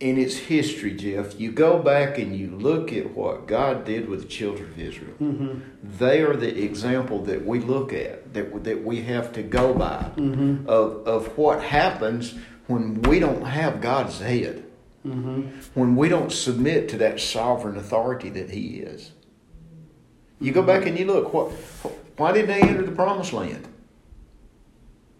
in 0.00 0.16
its 0.16 0.36
history, 0.36 0.94
Jeff. 0.94 1.38
You 1.38 1.52
go 1.52 1.78
back 1.78 2.16
and 2.18 2.34
you 2.34 2.52
look 2.52 2.90
at 2.90 3.14
what 3.14 3.46
God 3.46 3.84
did 3.84 4.08
with 4.08 4.22
the 4.22 4.28
children 4.28 4.70
of 4.70 4.78
Israel. 4.78 5.14
Mm-hmm. 5.20 5.58
They 5.98 6.22
are 6.22 6.36
the 6.36 6.64
example 6.64 7.22
that 7.24 7.44
we 7.44 7.60
look 7.60 7.92
at, 7.92 8.32
that, 8.32 8.64
that 8.64 8.82
we 8.82 9.02
have 9.02 9.30
to 9.34 9.42
go 9.42 9.74
by 9.74 10.10
Mm-hmm. 10.16 10.70
of, 10.70 11.06
of 11.06 11.36
what 11.36 11.62
happens 11.62 12.34
when 12.66 13.02
we 13.02 13.20
don't 13.20 13.44
have 13.44 13.82
God's 13.82 14.20
head 14.20 14.63
Mm-hmm. 15.06 15.48
when 15.78 15.96
we 15.96 16.08
don't 16.08 16.32
submit 16.32 16.88
to 16.88 16.96
that 16.98 17.20
sovereign 17.20 17.76
authority 17.76 18.30
that 18.30 18.50
He 18.50 18.78
is. 18.78 19.12
You 20.40 20.50
go 20.52 20.62
back 20.62 20.86
and 20.86 20.98
you 20.98 21.04
look. 21.04 21.32
What? 21.34 21.52
Why 22.16 22.32
didn't 22.32 22.48
they 22.48 22.60
enter 22.66 22.82
the 22.82 22.92
promised 22.92 23.32
land? 23.32 23.68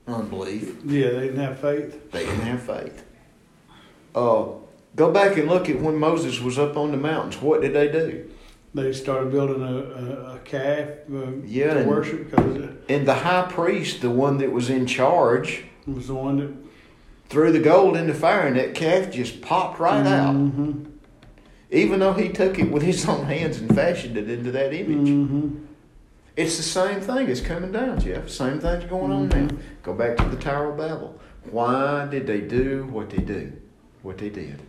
Unbelief. 0.06 0.76
Yeah, 0.84 1.10
they 1.10 1.20
didn't 1.28 1.40
have 1.40 1.58
faith. 1.58 2.10
They 2.12 2.24
didn't 2.24 2.40
have 2.42 2.62
faith. 2.62 3.04
Uh, 4.14 4.44
go 4.96 5.10
back 5.12 5.36
and 5.38 5.48
look 5.48 5.68
at 5.70 5.80
when 5.80 5.96
Moses 5.96 6.40
was 6.40 6.58
up 6.58 6.76
on 6.76 6.90
the 6.90 6.96
mountains. 6.98 7.40
What 7.40 7.62
did 7.62 7.72
they 7.74 7.90
do? 7.90 8.30
They 8.74 8.92
started 8.92 9.30
building 9.30 9.62
a, 9.62 9.66
a, 9.76 10.34
a 10.36 10.38
calf 10.40 10.88
uh, 11.12 11.30
Yeah, 11.44 11.74
to 11.74 11.80
and- 11.80 11.88
worship 11.88 12.30
because 12.30 12.56
it 12.56 12.70
And 12.88 13.06
the 13.08 13.14
high 13.14 13.46
priest, 13.50 14.00
the 14.02 14.10
one 14.10 14.38
that 14.38 14.50
was 14.52 14.68
in 14.68 14.86
charge, 14.86 15.64
was 15.86 16.08
the 16.08 16.14
one 16.14 16.38
that 16.38 16.63
threw 17.28 17.52
the 17.52 17.58
gold 17.60 17.96
in 17.96 18.06
the 18.06 18.14
fire, 18.14 18.46
and 18.46 18.56
that 18.56 18.74
calf 18.74 19.10
just 19.12 19.40
popped 19.42 19.78
right 19.80 20.06
out. 20.06 20.34
Mm-hmm. 20.34 20.84
Even 21.70 21.98
though 22.00 22.12
he 22.12 22.28
took 22.28 22.58
it 22.58 22.70
with 22.70 22.82
his 22.82 23.06
own 23.08 23.24
hands 23.26 23.58
and 23.58 23.74
fashioned 23.74 24.16
it 24.16 24.30
into 24.30 24.52
that 24.52 24.72
image. 24.72 25.08
Mm-hmm. 25.08 25.64
It's 26.36 26.56
the 26.56 26.62
same 26.62 27.00
thing. 27.00 27.28
It's 27.28 27.40
coming 27.40 27.72
down, 27.72 28.00
Jeff. 28.00 28.28
Same 28.28 28.58
thing's 28.60 28.84
going 28.84 29.12
on 29.12 29.28
Mhm. 29.28 29.50
now. 29.52 29.56
Go 29.82 29.94
back 29.94 30.16
to 30.16 30.24
the 30.24 30.36
Tower 30.36 30.70
of 30.72 30.76
Babel. 30.78 31.18
Why 31.50 32.06
did 32.10 32.26
they 32.26 32.40
do 32.40 32.88
what 32.90 33.10
they 33.10 33.18
do? 33.22 33.52
What 34.02 34.18
they 34.18 34.30
did? 34.30 34.60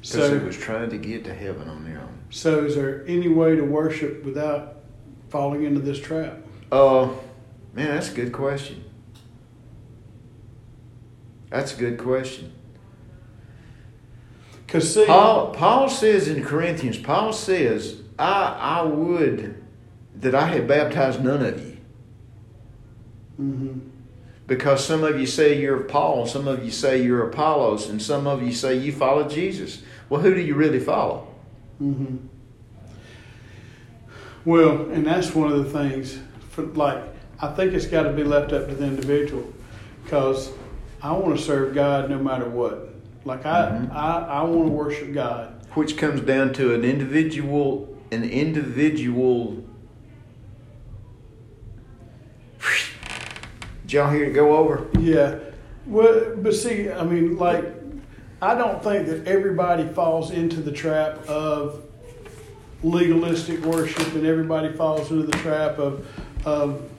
Because 0.00 0.10
So, 0.10 0.38
they 0.38 0.44
was 0.44 0.56
trying 0.56 0.90
to 0.90 0.98
get 0.98 1.24
to 1.24 1.34
heaven 1.34 1.68
on 1.68 1.84
their 1.84 1.98
own. 2.00 2.18
so 2.30 2.64
is 2.64 2.74
there 2.74 3.04
any 3.06 3.28
way 3.28 3.56
to 3.56 3.62
worship 3.62 4.24
without 4.24 4.76
falling 5.28 5.64
into 5.64 5.80
this 5.80 5.98
trap? 5.98 6.38
Uh, 6.70 7.08
man, 7.74 7.88
that's 7.94 8.10
a 8.12 8.14
good 8.14 8.32
question. 8.32 8.84
That's 11.50 11.74
a 11.74 11.76
good 11.76 11.98
question. 11.98 12.52
Because 14.66 14.92
see, 14.94 15.06
Paul, 15.06 15.52
Paul 15.52 15.88
says 15.88 16.26
in 16.26 16.42
Corinthians, 16.44 16.98
Paul 16.98 17.32
says, 17.32 18.00
I, 18.18 18.80
I 18.80 18.82
would 18.82 19.62
that 20.16 20.34
I 20.34 20.46
had 20.46 20.66
baptized 20.66 21.22
none 21.22 21.44
of 21.44 21.60
you. 21.64 21.76
hmm 23.36 23.78
Because 24.46 24.84
some 24.84 25.04
of 25.04 25.20
you 25.20 25.26
say 25.26 25.60
you're 25.60 25.80
Paul, 25.80 26.26
some 26.26 26.48
of 26.48 26.64
you 26.64 26.70
say 26.70 27.02
you're 27.02 27.28
Apollos, 27.28 27.88
and 27.88 28.00
some 28.00 28.26
of 28.26 28.42
you 28.42 28.52
say 28.52 28.76
you 28.76 28.92
follow 28.92 29.28
Jesus. 29.28 29.82
Well, 30.08 30.20
who 30.20 30.34
do 30.34 30.40
you 30.40 30.54
really 30.54 30.80
follow? 30.80 31.28
hmm 31.78 32.16
Well, 34.44 34.90
and 34.90 35.06
that's 35.06 35.34
one 35.34 35.52
of 35.52 35.64
the 35.64 35.70
things. 35.70 36.18
For 36.50 36.62
like, 36.62 37.02
I 37.40 37.48
think 37.52 37.72
it's 37.74 37.86
got 37.86 38.04
to 38.04 38.12
be 38.12 38.24
left 38.24 38.52
up 38.52 38.68
to 38.68 38.74
the 38.74 38.84
individual, 38.86 39.52
because 40.04 40.50
I 41.04 41.12
want 41.12 41.36
to 41.36 41.42
serve 41.42 41.74
God 41.74 42.08
no 42.08 42.18
matter 42.18 42.48
what. 42.48 42.88
Like 43.26 43.44
I, 43.44 43.70
Mhm. 43.72 43.92
I, 43.94 44.20
I 44.20 44.42
want 44.44 44.68
to 44.68 44.72
worship 44.72 45.12
God. 45.12 45.52
Which 45.74 45.98
comes 45.98 46.22
down 46.22 46.54
to 46.54 46.72
an 46.72 46.82
individual, 46.82 47.94
an 48.10 48.24
individual. 48.24 49.62
Did 53.82 53.92
y'all 53.92 54.10
hear 54.10 54.24
it 54.24 54.32
go 54.32 54.56
over? 54.56 54.86
Yeah. 54.98 55.36
Well, 55.86 56.36
but 56.38 56.54
see, 56.54 56.90
I 56.90 57.04
mean, 57.04 57.36
like, 57.36 57.66
I 58.40 58.54
don't 58.54 58.82
think 58.82 59.06
that 59.08 59.26
everybody 59.26 59.86
falls 59.86 60.30
into 60.30 60.60
the 60.62 60.72
trap 60.72 61.18
of 61.28 61.82
legalistic 62.82 63.62
worship, 63.62 64.14
and 64.14 64.26
everybody 64.26 64.72
falls 64.72 65.10
into 65.10 65.26
the 65.26 65.36
trap 65.38 65.78
of 65.78 66.06
of 66.46 66.90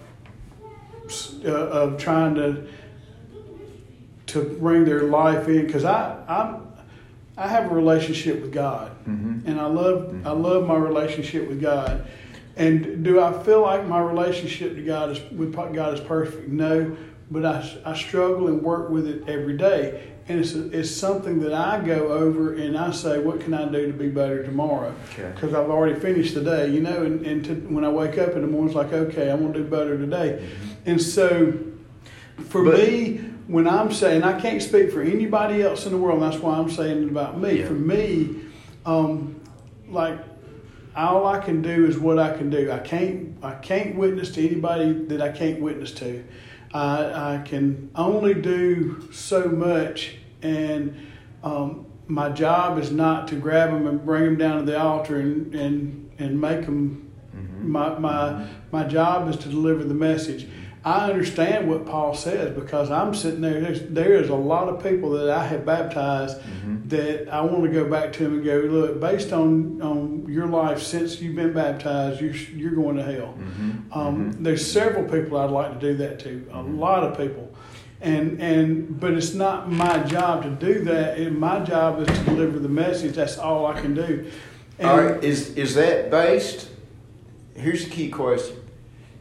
uh, 1.43 1.49
of 1.49 1.97
trying 1.97 2.35
to 2.35 2.67
to 4.35 4.41
bring 4.41 4.85
their 4.85 5.03
life 5.03 5.47
in. 5.47 5.65
Because 5.65 5.85
I 5.85 6.17
I'm 6.27 6.67
I 7.37 7.47
have 7.47 7.71
a 7.71 7.73
relationship 7.75 8.41
with 8.41 8.51
God, 8.53 8.91
Mm-hmm. 9.07 9.47
and 9.49 9.59
I 9.59 9.65
love 9.67 10.15
I 10.25 10.31
love 10.31 10.67
my 10.67 10.75
relationship 10.77 11.47
with 11.49 11.61
God. 11.61 12.05
And 12.57 13.03
do 13.03 13.19
I 13.19 13.33
feel 13.43 13.61
like 13.61 13.85
my 13.85 13.99
relationship 13.99 14.75
to 14.75 14.81
God 14.81 15.11
is 15.11 15.21
with 15.31 15.53
God 15.53 15.93
is 15.93 15.99
perfect? 15.99 16.47
No, 16.47 16.95
but 17.29 17.45
I, 17.45 17.77
I 17.85 17.95
struggle 17.95 18.47
and 18.47 18.61
work 18.61 18.89
with 18.89 19.07
it 19.07 19.27
every 19.27 19.57
day, 19.57 20.13
and 20.29 20.39
it's 20.39 20.53
it's 20.53 20.89
something 20.89 21.39
that 21.41 21.53
I 21.53 21.81
go 21.85 22.07
over 22.13 22.53
and 22.53 22.77
I 22.77 22.91
say, 22.91 23.19
what 23.19 23.41
can 23.41 23.53
I 23.53 23.69
do 23.69 23.87
to 23.87 23.93
be 23.93 24.07
better 24.07 24.41
tomorrow? 24.43 24.93
Okay. 25.11 25.29
Because 25.35 25.53
I've 25.53 25.69
already 25.69 25.99
finished 25.99 26.33
the 26.35 26.41
day, 26.43 26.69
you 26.69 26.79
know. 26.81 27.03
And, 27.03 27.25
and 27.25 27.43
to, 27.45 27.53
when 27.55 27.83
I 27.83 27.89
wake 27.89 28.17
up 28.17 28.31
in 28.35 28.41
the 28.41 28.47
morning, 28.47 28.69
it's 28.69 28.75
like, 28.77 28.93
okay, 28.93 29.29
I'm 29.29 29.41
gonna 29.41 29.53
do 29.53 29.65
better 29.65 29.97
today. 29.97 30.47
And 30.85 31.01
so, 31.01 31.51
for 32.47 32.63
But- 32.63 32.77
me, 32.79 33.24
when 33.47 33.67
I'm 33.67 33.91
saying 33.91 34.23
I 34.23 34.39
can't 34.39 34.61
speak 34.61 34.91
for 34.91 35.01
anybody 35.01 35.61
else 35.61 35.85
in 35.85 35.91
the 35.91 35.97
world, 35.97 36.21
that's 36.21 36.37
why 36.37 36.57
I'm 36.57 36.69
saying 36.69 37.03
it 37.03 37.09
about 37.09 37.39
me. 37.39 37.59
Yeah. 37.59 37.67
For 37.67 37.73
me, 37.73 38.41
um, 38.85 39.41
like 39.87 40.19
all 40.95 41.27
I 41.27 41.39
can 41.39 41.61
do 41.61 41.85
is 41.85 41.97
what 41.99 42.17
I 42.17 42.35
can 42.35 42.49
do. 42.49 42.71
I 42.71 42.79
can't 42.79 43.37
I 43.43 43.55
can't 43.55 43.95
witness 43.95 44.31
to 44.31 44.47
anybody 44.47 44.93
that 45.05 45.21
I 45.21 45.31
can't 45.31 45.61
witness 45.61 45.91
to. 45.93 46.23
I 46.73 47.35
I 47.35 47.41
can 47.45 47.91
only 47.95 48.33
do 48.33 49.09
so 49.11 49.47
much, 49.47 50.15
and 50.41 50.95
um, 51.43 51.85
my 52.07 52.29
job 52.29 52.79
is 52.79 52.91
not 52.91 53.27
to 53.29 53.35
grab 53.35 53.71
them 53.71 53.87
and 53.87 54.03
bring 54.03 54.23
them 54.23 54.37
down 54.37 54.59
to 54.59 54.71
the 54.71 54.79
altar 54.79 55.19
and 55.19 55.53
and 55.53 56.11
and 56.17 56.39
make 56.39 56.65
them. 56.65 57.11
Mm-hmm. 57.35 57.71
My 57.71 57.99
my 57.99 58.47
my 58.71 58.83
job 58.85 59.29
is 59.29 59.37
to 59.37 59.49
deliver 59.49 59.83
the 59.83 59.93
message. 59.93 60.47
I 60.85 61.09
understand 61.09 61.67
what 61.67 61.87
Paul 61.87 62.13
says 62.13 62.53
because 62.53 62.91
I'm 62.91 63.15
sitting 63.15 63.41
there. 63.41 63.59
There's, 63.59 63.81
there 63.89 64.13
is 64.13 64.29
a 64.29 64.35
lot 64.35 64.69
of 64.69 64.83
people 64.83 65.09
that 65.11 65.29
I 65.31 65.45
have 65.47 65.65
baptized 65.65 66.37
Mm-hmm. 66.37 66.89
that 66.89 67.27
I 67.29 67.41
want 67.41 67.63
to 67.63 67.69
go 67.69 67.89
back 67.89 68.13
to 68.13 68.23
them 68.23 68.33
and 68.35 68.43
go, 68.43 68.57
look, 68.59 68.99
based 68.99 69.33
on, 69.33 69.81
on 69.81 70.25
your 70.27 70.47
life 70.47 70.81
since 70.81 71.19
you've 71.21 71.35
been 71.35 71.53
baptized, 71.53 72.21
you're, 72.21 72.33
you're 72.33 72.75
going 72.75 72.97
to 72.97 73.03
hell. 73.03 73.33
Mm-hmm. 73.37 73.93
Um, 73.99 74.31
There's 74.43 74.65
several 74.65 75.03
people 75.09 75.37
I'd 75.39 75.49
like 75.49 75.73
to 75.73 75.79
do 75.79 75.97
that 75.97 76.19
to, 76.19 76.47
a 76.53 76.61
lot 76.61 77.03
of 77.03 77.17
people. 77.17 77.51
And, 78.01 78.39
and 78.41 78.99
but 78.99 79.13
it's 79.13 79.33
not 79.33 79.71
my 79.71 79.99
job 80.03 80.43
to 80.43 80.49
do 80.49 80.83
that. 80.85 81.17
And 81.17 81.39
my 81.39 81.59
job 81.61 81.99
is 82.01 82.07
to 82.07 82.23
deliver 82.25 82.59
the 82.59 82.69
message. 82.69 83.15
That's 83.15 83.37
all 83.39 83.65
I 83.65 83.79
can 83.79 83.95
do. 83.95 84.29
And 84.77 84.89
All 84.89 85.01
right, 85.01 85.23
is 85.23 85.55
is 85.55 85.73
that 85.75 86.11
based? 86.11 86.69
Here's 87.55 87.85
the 87.85 87.89
key 87.89 88.09
question: 88.09 88.57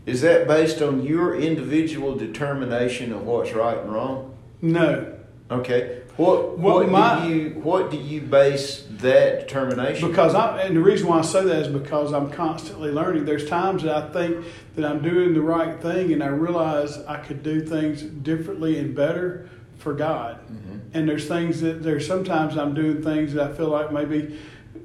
Is 0.06 0.20
that 0.20 0.46
based 0.46 0.82
on 0.82 1.02
your 1.02 1.34
individual 1.36 2.14
determination 2.14 3.12
of 3.12 3.24
what's 3.26 3.52
right 3.52 3.78
and 3.78 3.92
wrong? 3.92 4.34
No, 4.60 5.10
Okay. 5.50 6.00
What 6.16 6.58
What 6.58 6.76
what, 6.76 6.88
my- 6.90 7.26
do 7.26 7.34
you 7.34 7.50
what 7.62 7.90
do 7.90 7.96
you 7.96 8.20
base 8.20 8.84
that 9.00 9.40
determination? 9.40 10.08
Because 10.08 10.34
I, 10.34 10.60
and 10.62 10.76
the 10.76 10.80
reason 10.80 11.08
why 11.08 11.18
I 11.18 11.22
say 11.22 11.42
that 11.44 11.62
is 11.66 11.68
because 11.68 12.12
I'm 12.12 12.30
constantly 12.30 12.90
learning. 12.92 13.24
There's 13.24 13.46
times 13.48 13.82
that 13.82 13.94
I 13.96 14.08
think 14.12 14.44
that 14.76 14.84
I'm 14.84 15.02
doing 15.02 15.34
the 15.34 15.40
right 15.42 15.80
thing, 15.82 16.12
and 16.12 16.22
I 16.22 16.28
realize 16.28 16.98
I 17.06 17.16
could 17.18 17.42
do 17.42 17.60
things 17.60 18.00
differently 18.02 18.78
and 18.78 18.94
better 18.94 19.48
for 19.78 19.92
God. 19.92 20.38
Mhm. 20.50 20.80
And 20.94 21.08
there's 21.08 21.26
things 21.26 21.60
that 21.62 21.82
there's 21.82 22.06
sometimes 22.06 22.56
I'm 22.56 22.74
doing 22.74 23.02
things 23.02 23.34
that 23.34 23.50
I 23.50 23.52
feel 23.52 23.68
like 23.68 23.92
maybe 23.92 24.38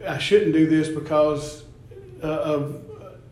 I 0.08 0.18
shouldn't 0.18 0.54
do 0.54 0.68
this 0.68 0.90
because 0.90 1.64
uh, 2.24 2.28
of, 2.28 2.82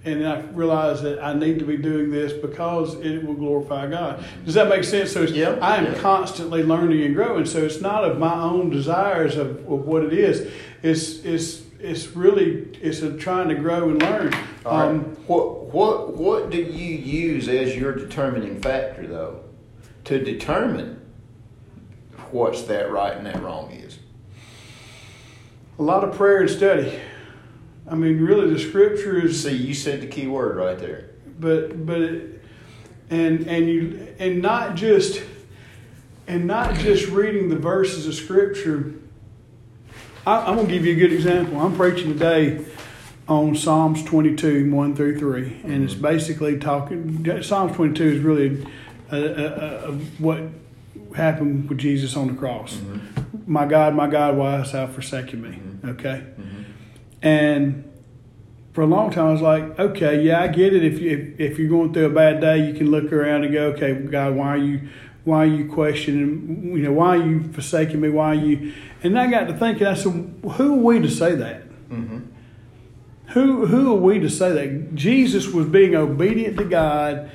and 0.05 0.25
I 0.25 0.41
realize 0.51 1.01
that 1.01 1.21
I 1.23 1.33
need 1.33 1.60
to 1.60 1.65
be 1.65 1.75
doing 1.77 2.12
this 2.12 2.31
because 2.31 2.95
it 2.95 3.25
will 3.25 3.33
glorify 3.33 3.88
God. 3.88 4.23
Does 4.45 4.53
that 4.53 4.69
make 4.69 4.83
sense? 4.83 5.12
So 5.12 5.23
it's, 5.23 5.33
Yeah, 5.33 5.57
I 5.62 5.77
am 5.77 5.86
yeah. 5.86 5.99
constantly 5.99 6.63
learning 6.63 7.03
and 7.03 7.13
growing. 7.15 7.45
So 7.45 7.60
it's 7.60 7.81
not 7.81 8.05
of 8.05 8.17
my 8.17 8.41
own 8.41 8.69
desires 8.69 9.36
of, 9.36 9.57
of 9.69 9.86
what 9.86 10.03
it 10.03 10.13
is. 10.13 10.49
It's 10.83 11.19
it's 11.25 11.63
it's 11.79 12.15
really 12.15 12.69
it's 12.81 13.01
a 13.01 13.17
trying 13.17 13.49
to 13.49 13.55
grow 13.55 13.89
and 13.89 14.01
learn. 14.01 14.31
Right. 14.63 14.88
Um, 14.88 14.99
what 15.27 15.65
what 15.73 16.15
what 16.15 16.49
do 16.51 16.57
you 16.57 16.95
use 16.95 17.47
as 17.49 17.75
your 17.75 17.93
determining 17.93 18.62
factor 18.62 19.05
though, 19.07 19.41
to 20.05 20.23
determine 20.23 21.01
what's 22.31 22.63
that 22.63 22.91
right 22.91 23.15
and 23.17 23.25
that 23.25 23.41
wrong 23.41 23.71
is? 23.71 23.99
a 25.79 25.83
lot 25.83 26.03
of 26.03 26.15
prayer 26.15 26.41
and 26.41 26.49
study. 26.49 26.99
I 27.89 27.95
mean, 27.95 28.19
really, 28.19 28.52
the 28.54 28.60
scripture 28.60 29.26
is 29.26 29.41
See, 29.41 29.56
you 29.56 29.73
said 29.73 30.02
the 30.02 30.08
key 30.08 30.28
word 30.28 30.58
right 30.58 30.78
there. 30.78 31.12
but 31.39 31.86
but 31.86 32.02
it, 32.02 32.43
and 33.10 33.47
and 33.47 33.67
you 33.69 34.15
and 34.19 34.41
not 34.41 34.76
just 34.76 35.21
and 36.28 36.45
not 36.45 36.76
just 36.76 37.08
reading 37.08 37.50
the 37.50 37.56
verses 37.56 38.08
of 38.08 38.13
scripture. 38.13 38.93
I, 40.26 40.39
i'm 40.39 40.56
going 40.56 40.67
to 40.67 40.73
give 40.73 40.86
you 40.86 40.93
a 40.93 41.00
good 41.00 41.13
example. 41.13 41.60
I'm 41.60 41.76
preaching 41.76 42.12
today 42.12 42.65
on 43.30 43.56
psalms 43.56 44.04
22 44.04 44.73
1 44.73 44.95
through 44.95 45.19
3 45.19 45.62
and 45.63 45.84
it's 45.84 45.93
basically 45.93 46.58
talking 46.58 47.26
psalms 47.43 47.76
22 47.76 48.04
is 48.04 48.19
really 48.21 48.65
uh, 49.12 49.15
uh, 49.15 49.19
uh, 49.19 49.91
what 50.17 50.43
happened 51.15 51.69
with 51.69 51.78
jesus 51.78 52.15
on 52.17 52.28
the 52.28 52.34
cross. 52.34 52.80
My 53.45 53.65
god 53.65 53.95
my 53.95 54.08
god 54.08 54.36
why 54.38 54.58
hast 54.58 54.73
thou 54.73 54.88
forsaken 54.88 55.41
me? 55.41 55.60
Okay 55.91 56.23
and 57.21 57.84
for 58.73 58.82
a 58.82 58.86
long 58.86 59.10
time, 59.10 59.25
I 59.25 59.32
was 59.32 59.41
like, 59.41 59.80
okay, 59.80 60.21
yeah, 60.21 60.39
I 60.39 60.47
get 60.49 60.71
it. 60.71 60.84
If 60.84 60.99
you 60.99 61.10
if, 61.10 61.39
if 61.53 61.60
you're 61.60 61.69
going 61.69 61.93
through 61.93 62.06
a 62.06 62.10
bad 62.10 62.39
day, 62.41 62.67
you 62.67 62.73
can 62.75 62.91
look 62.91 63.12
around 63.12 63.43
and 63.43 63.51
go, 63.51 63.69
okay, 63.69 63.93
God, 63.93 64.36
why 64.36 64.49
are 64.49 64.58
you 64.58 64.89
why 65.23 65.43
are 65.43 65.47
you 65.47 65.67
questioning? 65.67 66.73
You 66.75 66.84
know, 66.84 66.91
why 66.91 67.17
are 67.17 67.25
you 67.25 67.51
forsaking 67.51 67.99
me? 67.99 68.10
Why 68.10 68.27
are 68.27 68.36
you? 68.36 68.73
And 69.03 69.17
I 69.17 69.32
got 69.32 69.47
to 69.47 69.53
thinking, 69.53 69.88
I 69.88 69.95
said, 69.95 70.41
who 70.43 70.73
are 70.73 70.77
we 70.77 70.99
to 70.99 71.10
say 71.10 71.36
that? 71.36 71.67
Mm-hmm. 71.89 72.19
Who 73.30 73.65
who 73.65 73.93
are 73.93 73.99
we 73.99 74.19
to 74.19 74.30
say 74.30 74.51
that? 74.51 74.95
Jesus 74.95 75.47
was 75.47 75.65
being 75.65 75.95
obedient 75.95 76.58
to 76.58 76.63
God, 76.63 77.32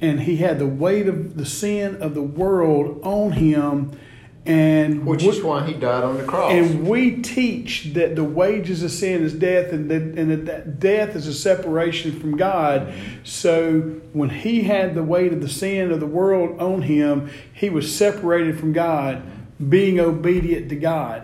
and 0.00 0.20
he 0.20 0.38
had 0.38 0.58
the 0.58 0.66
weight 0.66 1.08
of 1.08 1.36
the 1.36 1.46
sin 1.46 1.96
of 2.02 2.14
the 2.14 2.22
world 2.22 3.00
on 3.02 3.32
him, 3.32 3.98
and 4.46 5.04
Which 5.04 5.24
what- 5.24 5.34
is 5.36 5.42
why 5.42 5.66
he 5.66 5.72
died 5.74 6.04
on 6.04 6.16
the 6.18 6.22
cross. 6.22 6.52
and 6.52 6.86
we 6.86 7.12
teach 7.16 7.92
that 7.94 8.14
the 8.14 8.24
wages 8.24 8.82
of 8.82 8.90
sin 8.90 9.22
is 9.22 9.32
death, 9.32 9.72
and 9.72 9.90
that, 9.90 10.02
and 10.02 10.30
that- 10.30 10.46
that 10.46 10.80
death 10.80 11.16
is 11.16 11.26
a 11.26 11.34
separation 11.34 12.12
from 12.12 12.36
God. 12.36 12.92
So 13.24 13.82
when 14.12 14.30
he 14.30 14.62
had 14.62 14.94
the 14.94 15.02
weight 15.02 15.32
of 15.32 15.40
the 15.40 15.48
sin 15.48 15.90
of 15.90 16.00
the 16.00 16.06
world 16.06 16.60
on 16.60 16.82
him, 16.82 17.28
he 17.52 17.68
was 17.70 17.92
separated 17.92 18.58
from 18.58 18.72
God, 18.72 19.22
being 19.68 19.98
obedient 19.98 20.68
to 20.68 20.76
God. 20.76 21.22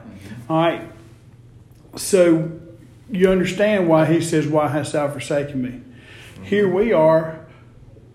All 0.48 0.56
right. 0.58 0.80
So 1.96 2.50
you 3.10 3.28
understand 3.28 3.88
why 3.88 4.06
he 4.06 4.20
says, 4.20 4.46
"Why 4.48 4.68
hast 4.68 4.94
thou 4.94 5.08
forsaken 5.08 5.62
me?" 5.62 5.72
Here 6.42 6.66
we 6.68 6.92
are. 6.92 7.36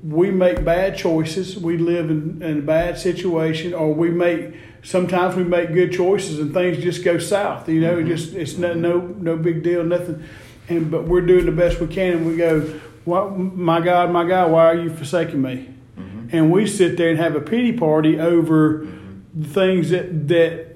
We 0.08 0.32
make 0.32 0.64
bad 0.64 0.96
choices. 0.98 1.58
We 1.58 1.78
live 1.78 2.10
in, 2.10 2.40
in 2.42 2.60
a 2.60 2.62
bad 2.62 2.98
situation, 2.98 3.74
or 3.74 3.94
we 3.94 4.10
make 4.10 4.54
sometimes 4.84 5.36
we 5.36 5.44
make 5.44 5.74
good 5.74 5.92
choices 5.92 6.40
and 6.40 6.54
things 6.54 6.78
just 6.84 7.04
go 7.04 7.18
south. 7.18 7.68
You 7.70 7.82
know, 7.82 8.00
it 8.00 8.06
just 8.06 8.34
it's 8.34 8.58
no 8.58 8.74
no 8.74 9.00
no 9.00 9.38
big 9.38 9.64
deal, 9.64 9.84
nothing. 9.84 10.24
And 10.70 10.92
but 10.92 11.06
we're 11.06 11.22
doing 11.22 11.46
the 11.46 11.52
best 11.52 11.80
we 11.80 11.88
can, 11.88 12.18
and 12.18 12.28
we 12.28 12.36
go, 12.36 12.62
"What, 13.06 13.38
my 13.38 13.80
God, 13.80 14.12
my 14.12 14.28
God, 14.28 14.52
why 14.52 14.66
are 14.66 14.76
you 14.76 14.90
forsaking 14.90 15.42
me?" 15.42 15.70
Mm-hmm. 15.98 16.28
And 16.32 16.52
we 16.52 16.68
sit 16.68 16.98
there 16.98 17.10
and 17.10 17.18
have 17.18 17.36
a 17.36 17.42
pity 17.42 17.74
party 17.74 18.20
over 18.20 18.80
mm-hmm. 18.80 19.42
the 19.42 19.48
things 19.48 19.90
that 19.92 20.28
that 20.28 20.68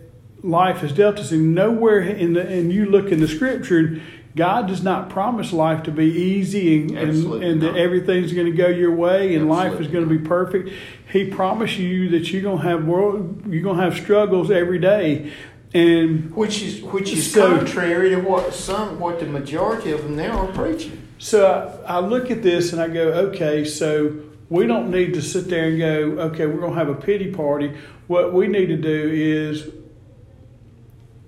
life 0.43 0.77
has 0.77 0.93
dealt 0.93 1.19
us. 1.19 1.31
And 1.31 1.53
nowhere 1.53 1.99
in 1.99 2.33
the 2.33 2.47
and 2.47 2.71
you 2.71 2.85
look 2.85 3.11
in 3.11 3.19
the 3.19 3.27
scripture, 3.27 4.01
God 4.35 4.67
does 4.67 4.81
not 4.81 5.09
promise 5.09 5.51
life 5.51 5.83
to 5.83 5.91
be 5.91 6.05
easy 6.05 6.81
and 6.81 6.91
and, 6.91 7.09
Absolutely 7.09 7.49
and 7.49 7.61
that 7.61 7.75
everything's 7.75 8.33
going 8.33 8.47
to 8.47 8.55
go 8.55 8.67
your 8.67 8.93
way 8.93 9.35
and 9.35 9.49
life 9.49 9.79
is 9.79 9.87
going 9.87 10.07
to 10.07 10.09
be 10.09 10.23
perfect. 10.23 10.69
He 11.11 11.25
promised 11.25 11.77
you 11.77 12.09
that 12.09 12.31
you're 12.31 12.41
going 12.41 12.61
to 12.61 12.63
have 12.63 12.85
world, 12.85 13.45
you're 13.47 13.63
going 13.63 13.77
to 13.77 13.83
have 13.83 13.95
struggles 13.95 14.49
every 14.49 14.79
day, 14.79 15.33
and 15.73 16.33
which 16.35 16.61
is 16.61 16.81
which 16.81 17.11
is 17.11 17.31
So- 17.31 17.57
contrary 17.57 18.09
to 18.11 18.17
what 18.21 18.53
some 18.53 18.99
what 18.99 19.19
the 19.19 19.25
majority 19.25 19.91
of 19.91 20.03
them 20.03 20.15
now 20.15 20.47
are 20.47 20.51
preaching. 20.53 20.97
So 21.17 21.81
I, 21.85 21.97
I 21.97 21.99
look 21.99 22.31
at 22.31 22.41
this 22.41 22.73
and 22.73 22.81
I 22.81 22.87
go, 22.87 23.09
okay, 23.29 23.63
so 23.65 24.15
we 24.49 24.65
don't 24.65 24.89
need 24.89 25.13
to 25.13 25.21
sit 25.21 25.49
there 25.49 25.67
and 25.67 25.77
go, 25.77 26.21
okay, 26.23 26.45
we're 26.45 26.59
going 26.59 26.73
to 26.73 26.79
have 26.79 26.89
a 26.89 26.95
pity 26.95 27.31
party. 27.31 27.77
What 28.07 28.33
we 28.33 28.47
need 28.47 28.67
to 28.67 28.75
do 28.77 29.09
is 29.13 29.69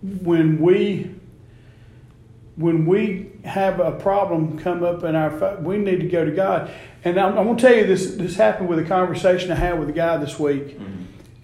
when 0.02 0.60
we 0.60 1.12
when 2.56 2.86
we 2.86 3.32
have 3.44 3.80
a 3.80 3.92
problem 3.92 4.60
come 4.60 4.84
up 4.84 5.04
in 5.04 5.16
our 5.16 5.58
we 5.58 5.78
need 5.78 6.00
to 6.02 6.08
go 6.08 6.24
to 6.24 6.32
God. 6.32 6.72
And 7.04 7.20
I'm, 7.20 7.38
I'm 7.38 7.46
going 7.46 7.58
to 7.58 7.62
tell 7.62 7.76
you 7.76 7.86
this 7.86 8.16
this 8.16 8.36
happened 8.36 8.70
with 8.70 8.80
a 8.80 8.86
conversation 8.86 9.52
I 9.52 9.56
had 9.56 9.80
with 9.80 9.90
a 9.90 9.94
guy 9.94 10.18
this 10.18 10.40
week. 10.40 10.78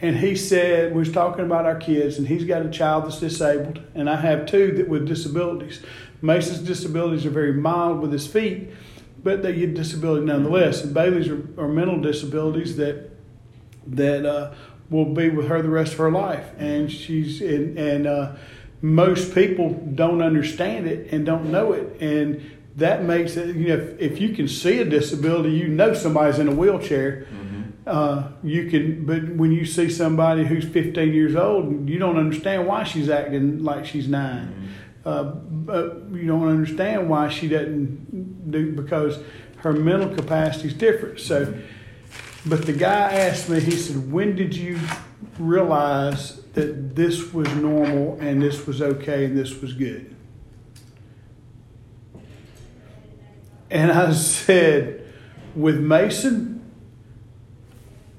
And 0.01 0.15
he 0.15 0.35
said, 0.35 0.93
we 0.93 0.99
was 0.99 1.11
talking 1.11 1.43
about 1.45 1.65
our 1.65 1.75
kids, 1.75 2.17
and 2.17 2.25
he's 2.25 2.45
got 2.45 2.65
a 2.65 2.69
child 2.69 3.03
that's 3.03 3.19
disabled, 3.19 3.81
and 3.93 4.09
I 4.09 4.15
have 4.15 4.45
two 4.45 4.71
that 4.77 4.87
with 4.87 5.05
disabilities. 5.05 5.83
Mason's 6.21 6.59
disabilities 6.59 7.25
are 7.25 7.29
very 7.29 7.51
mild 7.51 7.99
with 7.99 8.13
his 8.13 8.25
feet, 8.25 8.69
but 9.21 9.43
they 9.43 9.53
get 9.53 9.73
disability 9.73 10.25
nonetheless. 10.25 10.85
And 10.85 10.93
Bailey's 10.93 11.27
are, 11.27 11.41
are 11.57 11.67
mental 11.67 11.99
disabilities 11.99 12.77
that 12.77 13.09
that 13.87 14.25
uh, 14.25 14.53
will 14.89 15.13
be 15.13 15.29
with 15.29 15.47
her 15.47 15.61
the 15.61 15.69
rest 15.69 15.93
of 15.93 15.99
her 15.99 16.11
life. 16.11 16.49
And 16.57 16.91
she's 16.91 17.41
and, 17.41 17.77
and 17.77 18.07
uh, 18.07 18.35
most 18.81 19.33
people 19.35 19.71
don't 19.95 20.21
understand 20.21 20.87
it 20.87 21.11
and 21.11 21.25
don't 21.25 21.51
know 21.51 21.73
it, 21.73 22.01
and 22.01 22.41
that 22.77 23.03
makes 23.03 23.35
it. 23.35 23.55
You 23.55 23.67
know, 23.69 23.75
if, 23.75 23.99
if 23.99 24.21
you 24.21 24.29
can 24.29 24.47
see 24.47 24.79
a 24.79 24.85
disability, 24.85 25.51
you 25.51 25.67
know 25.67 25.93
somebody's 25.93 26.39
in 26.39 26.47
a 26.47 26.53
wheelchair. 26.53 27.27
Uh, 27.87 28.31
you 28.43 28.69
can, 28.69 29.03
but 29.05 29.27
when 29.35 29.51
you 29.51 29.65
see 29.65 29.89
somebody 29.89 30.45
who's 30.45 30.63
15 30.65 31.11
years 31.11 31.35
old, 31.35 31.89
you 31.89 31.97
don't 31.97 32.17
understand 32.17 32.67
why 32.67 32.83
she's 32.83 33.09
acting 33.09 33.63
like 33.63 33.85
she's 33.85 34.07
9 34.07 34.69
Uh, 35.05 35.23
but 35.23 36.03
you 36.11 36.27
don't 36.27 36.47
understand 36.47 37.09
why 37.09 37.29
she 37.29 37.47
doesn't 37.47 38.51
do 38.51 38.73
because 38.73 39.17
her 39.57 39.73
mental 39.73 40.13
capacity 40.13 40.67
is 40.67 40.73
different. 40.73 41.19
So, 41.19 41.53
but 42.45 42.65
the 42.65 42.73
guy 42.73 43.11
asked 43.11 43.49
me, 43.49 43.59
he 43.59 43.71
said, 43.71 44.11
When 44.11 44.35
did 44.35 44.55
you 44.55 44.79
realize 45.37 46.41
that 46.53 46.95
this 46.95 47.33
was 47.33 47.53
normal 47.55 48.17
and 48.21 48.41
this 48.41 48.65
was 48.65 48.81
okay 48.81 49.25
and 49.25 49.37
this 49.37 49.61
was 49.61 49.73
good? 49.73 50.15
And 53.69 53.91
I 53.91 54.13
said, 54.13 55.05
With 55.55 55.79
Mason, 55.79 56.59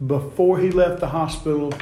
before 0.07 0.59
he 0.59 0.71
left 0.71 1.01
the 1.01 1.09
hospital 1.09 1.73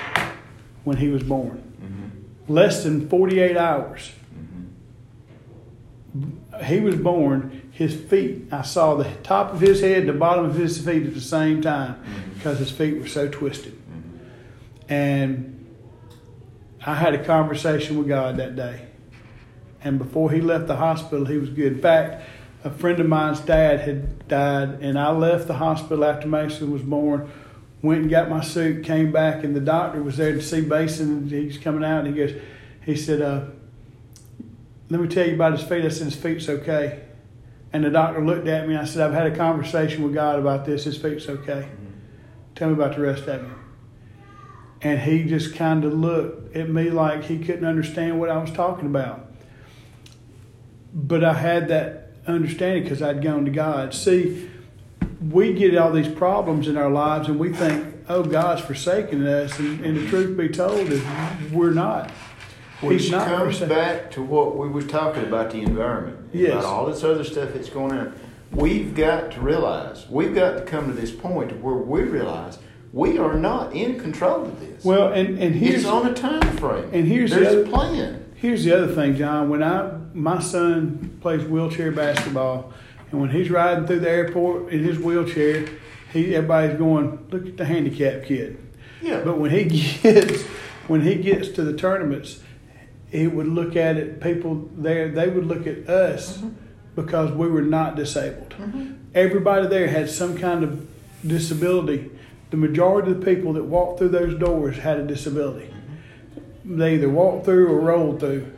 when 0.84 0.96
he 0.96 1.08
was 1.08 1.22
born, 1.22 1.62
mm-hmm. 1.80 2.52
less 2.52 2.84
than 2.84 3.08
48 3.08 3.56
hours. 3.56 4.12
Mm-hmm. 6.16 6.64
He 6.64 6.80
was 6.80 6.96
born, 6.96 7.70
his 7.70 7.94
feet, 7.94 8.52
I 8.52 8.62
saw 8.62 8.96
the 8.96 9.08
top 9.22 9.52
of 9.52 9.60
his 9.60 9.80
head 9.80 10.06
the 10.06 10.12
bottom 10.12 10.46
of 10.46 10.56
his 10.56 10.84
feet 10.84 11.06
at 11.06 11.14
the 11.14 11.20
same 11.20 11.62
time. 11.62 11.94
Mm-hmm. 11.94 12.17
Because 12.38 12.58
his 12.58 12.70
feet 12.70 12.98
were 12.98 13.08
so 13.08 13.28
twisted. 13.28 13.76
And 14.88 15.66
I 16.86 16.94
had 16.94 17.14
a 17.14 17.24
conversation 17.24 17.98
with 17.98 18.08
God 18.08 18.36
that 18.36 18.54
day. 18.54 18.86
And 19.82 19.98
before 19.98 20.30
he 20.30 20.40
left 20.40 20.68
the 20.68 20.76
hospital, 20.76 21.26
he 21.26 21.36
was 21.36 21.50
good. 21.50 21.74
In 21.74 21.80
fact, 21.80 22.24
a 22.64 22.70
friend 22.70 22.98
of 23.00 23.06
mine's 23.06 23.40
dad 23.40 23.80
had 23.80 24.28
died, 24.28 24.80
and 24.80 24.98
I 24.98 25.10
left 25.10 25.46
the 25.46 25.54
hospital 25.54 26.04
after 26.04 26.26
Mason 26.28 26.70
was 26.70 26.82
born. 26.82 27.30
Went 27.82 28.02
and 28.02 28.10
got 28.10 28.28
my 28.28 28.40
suit, 28.40 28.84
came 28.84 29.12
back, 29.12 29.44
and 29.44 29.54
the 29.54 29.60
doctor 29.60 30.02
was 30.02 30.16
there 30.16 30.32
to 30.32 30.42
see 30.42 30.62
Mason. 30.62 31.28
He's 31.28 31.58
coming 31.58 31.84
out, 31.84 32.04
and 32.04 32.08
he 32.08 32.14
goes, 32.14 32.40
he 32.84 32.96
said, 32.96 33.22
uh, 33.22 33.44
"Let 34.88 35.00
me 35.00 35.08
tell 35.08 35.28
you 35.28 35.34
about 35.34 35.52
his 35.52 35.62
feet." 35.62 35.84
I 35.84 35.88
said, 35.88 36.06
"His 36.06 36.16
feet's 36.16 36.48
okay." 36.48 37.00
And 37.72 37.84
the 37.84 37.90
doctor 37.90 38.24
looked 38.24 38.48
at 38.48 38.66
me. 38.66 38.76
I 38.76 38.84
said, 38.84 39.06
"I've 39.06 39.14
had 39.14 39.26
a 39.26 39.36
conversation 39.36 40.02
with 40.02 40.14
God 40.14 40.38
about 40.40 40.64
this. 40.64 40.84
His 40.84 40.96
feet's 40.96 41.28
okay. 41.28 41.68
Tell 42.58 42.68
me 42.68 42.74
about 42.74 42.96
the 42.96 43.02
rest 43.02 43.22
of 43.28 43.42
him." 43.42 43.54
And 44.80 45.00
he 45.00 45.24
just 45.24 45.54
kind 45.54 45.84
of 45.84 45.92
looked 45.92 46.56
at 46.56 46.68
me 46.68 46.90
like 46.90 47.24
he 47.24 47.38
couldn't 47.38 47.64
understand 47.64 48.20
what 48.20 48.30
I 48.30 48.38
was 48.38 48.50
talking 48.52 48.86
about. 48.86 49.26
But 50.94 51.24
I 51.24 51.34
had 51.34 51.68
that 51.68 52.12
understanding 52.26 52.84
because 52.84 53.02
I'd 53.02 53.22
gone 53.22 53.44
to 53.44 53.50
God. 53.50 53.92
See, 53.94 54.48
we 55.20 55.52
get 55.52 55.76
all 55.76 55.92
these 55.92 56.08
problems 56.08 56.68
in 56.68 56.76
our 56.76 56.90
lives 56.90 57.28
and 57.28 57.38
we 57.38 57.52
think, 57.52 57.86
oh, 58.08 58.22
God's 58.22 58.60
forsaken 58.60 59.26
us. 59.26 59.58
And, 59.58 59.84
and 59.84 59.96
the 59.96 60.08
truth 60.08 60.36
be 60.36 60.48
told 60.48 60.88
is 60.90 61.02
we're 61.52 61.72
not. 61.72 62.10
Which 62.80 63.02
He's 63.02 63.10
not 63.10 63.26
comes 63.26 63.58
forsaken. 63.58 63.68
back 63.68 64.10
to 64.12 64.22
what 64.22 64.56
we 64.56 64.68
were 64.68 64.82
talking 64.82 65.24
about 65.24 65.50
the 65.50 65.58
environment. 65.62 66.30
Yes. 66.32 66.52
About 66.52 66.64
all 66.64 66.86
this 66.86 67.02
other 67.02 67.24
stuff 67.24 67.52
that's 67.52 67.68
going 67.68 67.92
on. 67.92 68.14
We've 68.50 68.94
got 68.94 69.32
to 69.32 69.40
realize, 69.40 70.08
we've 70.08 70.34
got 70.34 70.52
to 70.54 70.60
come 70.62 70.86
to 70.86 70.92
this 70.92 71.10
point 71.10 71.60
where 71.60 71.74
we 71.74 72.02
realize 72.02 72.58
we 72.92 73.18
are 73.18 73.34
not 73.34 73.74
in 73.74 74.00
control 74.00 74.44
of 74.44 74.60
this. 74.60 74.84
Well, 74.84 75.12
and, 75.12 75.38
and 75.38 75.54
here's 75.54 75.82
it's 75.82 75.86
on 75.86 76.06
a 76.06 76.14
time 76.14 76.56
frame. 76.56 76.88
and 76.92 77.06
here's 77.06 77.30
the 77.30 77.46
other- 77.46 77.62
a 77.62 77.66
plan. 77.66 78.24
Here's 78.34 78.64
the 78.64 78.72
other 78.76 78.94
thing, 78.94 79.16
John. 79.16 79.48
When 79.50 79.62
I 79.64 79.90
my 80.14 80.38
son 80.40 81.18
plays 81.20 81.44
wheelchair 81.44 81.90
basketball, 81.90 82.72
and 83.10 83.20
when 83.20 83.30
he's 83.30 83.50
riding 83.50 83.86
through 83.86 84.00
the 84.00 84.10
airport 84.10 84.72
in 84.72 84.84
his 84.84 84.96
wheelchair, 84.98 85.66
he 86.12 86.36
everybody's 86.36 86.78
going, 86.78 87.26
"Look 87.30 87.46
at 87.46 87.56
the 87.56 87.64
handicapped 87.64 88.26
kid." 88.26 88.64
Yeah. 89.02 89.22
But 89.24 89.38
when 89.38 89.50
he 89.50 89.64
gets 90.02 90.42
when 90.86 91.00
he 91.00 91.16
gets 91.16 91.48
to 91.48 91.62
the 91.62 91.76
tournaments, 91.76 92.40
he 93.10 93.26
would 93.26 93.48
look 93.48 93.74
at 93.74 93.96
it. 93.96 94.20
People 94.20 94.70
there, 94.76 95.08
they 95.08 95.28
would 95.28 95.46
look 95.46 95.66
at 95.66 95.88
us 95.88 96.38
mm-hmm. 96.38 96.50
Because 96.98 97.30
we 97.30 97.46
were 97.46 97.62
not 97.62 97.94
disabled. 97.94 98.50
Mm-hmm. 98.58 98.94
Everybody 99.14 99.68
there 99.68 99.86
had 99.86 100.10
some 100.10 100.36
kind 100.36 100.64
of 100.64 100.88
disability. 101.24 102.10
The 102.50 102.56
majority 102.56 103.12
of 103.12 103.20
the 103.20 103.24
people 103.24 103.52
that 103.52 103.64
walked 103.64 104.00
through 104.00 104.08
those 104.08 104.34
doors 104.36 104.78
had 104.78 104.98
a 104.98 105.06
disability. 105.06 105.66
Mm-hmm. 105.66 106.78
They 106.78 106.94
either 106.94 107.08
walked 107.08 107.44
through 107.44 107.68
or 107.68 107.78
rolled 107.78 108.18
through, 108.18 108.52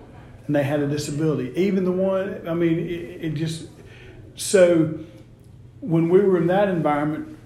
and 0.47 0.57
they 0.57 0.63
had 0.63 0.81
a 0.81 0.89
disability. 0.89 1.53
Even 1.55 1.85
the 1.85 1.93
one, 1.93 2.49
I 2.49 2.55
mean, 2.55 2.79
it, 2.79 3.25
it 3.27 3.35
just 3.35 3.69
so 4.37 4.99
when 5.81 6.09
we 6.09 6.21
were 6.21 6.39
in 6.39 6.47
that 6.47 6.69
environment, 6.69 7.37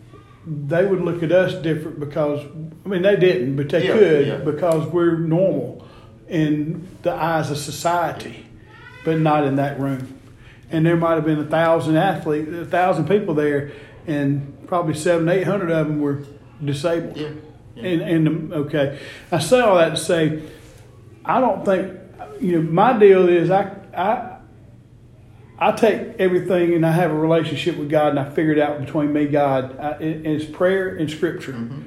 they 0.46 0.86
would 0.86 1.00
look 1.00 1.24
at 1.24 1.32
us 1.32 1.54
different 1.60 1.98
because 1.98 2.40
I 2.84 2.88
mean 2.88 3.02
they 3.02 3.16
didn't, 3.16 3.56
but 3.56 3.68
they 3.68 3.88
Yeah, 3.88 3.92
could 3.94 4.26
yeah. 4.28 4.36
because 4.36 4.86
we're 4.92 5.18
normal 5.18 5.84
in 6.28 6.86
the 7.02 7.12
eyes 7.12 7.50
of 7.50 7.58
society, 7.58 8.46
but 9.04 9.18
not 9.18 9.44
in 9.44 9.56
that 9.56 9.80
room. 9.80 10.20
And 10.74 10.84
there 10.84 10.96
might 10.96 11.14
have 11.14 11.24
been 11.24 11.38
a 11.38 11.46
thousand 11.46 11.96
athletes, 11.96 12.50
a 12.52 12.64
thousand 12.66 13.06
people 13.08 13.32
there, 13.34 13.70
and 14.08 14.66
probably 14.66 14.94
seven, 14.94 15.28
eight 15.28 15.44
hundred 15.44 15.70
of 15.70 15.86
them 15.86 16.00
were 16.00 16.24
disabled. 16.64 17.16
Yeah. 17.16 17.28
yeah. 17.76 17.82
And 17.84 18.02
and 18.02 18.52
okay, 18.52 18.98
I 19.30 19.38
say 19.38 19.60
all 19.60 19.76
that 19.76 19.90
to 19.90 19.96
say, 19.96 20.42
I 21.24 21.40
don't 21.40 21.64
think 21.64 21.96
you 22.40 22.60
know. 22.60 22.70
My 22.70 22.98
deal 22.98 23.28
is 23.28 23.50
I 23.50 23.72
I 23.96 24.38
I 25.58 25.72
take 25.72 26.16
everything 26.18 26.74
and 26.74 26.84
I 26.84 26.90
have 26.90 27.12
a 27.12 27.14
relationship 27.14 27.76
with 27.76 27.88
God 27.88 28.08
and 28.08 28.18
I 28.18 28.28
figure 28.30 28.52
it 28.52 28.58
out 28.58 28.80
between 28.84 29.12
me, 29.12 29.26
God. 29.26 29.78
I, 29.78 29.90
it's 30.00 30.44
prayer 30.44 30.96
and 30.96 31.08
Scripture, 31.08 31.52
Mm-hmm. 31.52 31.82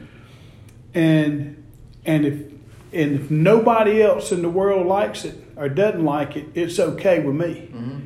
and 0.93 1.63
and 2.05 2.25
if 2.25 2.33
and 2.93 3.19
if 3.19 3.29
nobody 3.29 4.01
else 4.01 4.31
in 4.31 4.41
the 4.41 4.49
world 4.49 4.87
likes 4.87 5.25
it 5.25 5.35
or 5.57 5.67
doesn't 5.67 6.05
like 6.05 6.37
it, 6.37 6.45
it's 6.55 6.79
okay 6.79 7.19
with 7.19 7.35
me 7.35 7.69
Mm-hmm. 7.73 7.99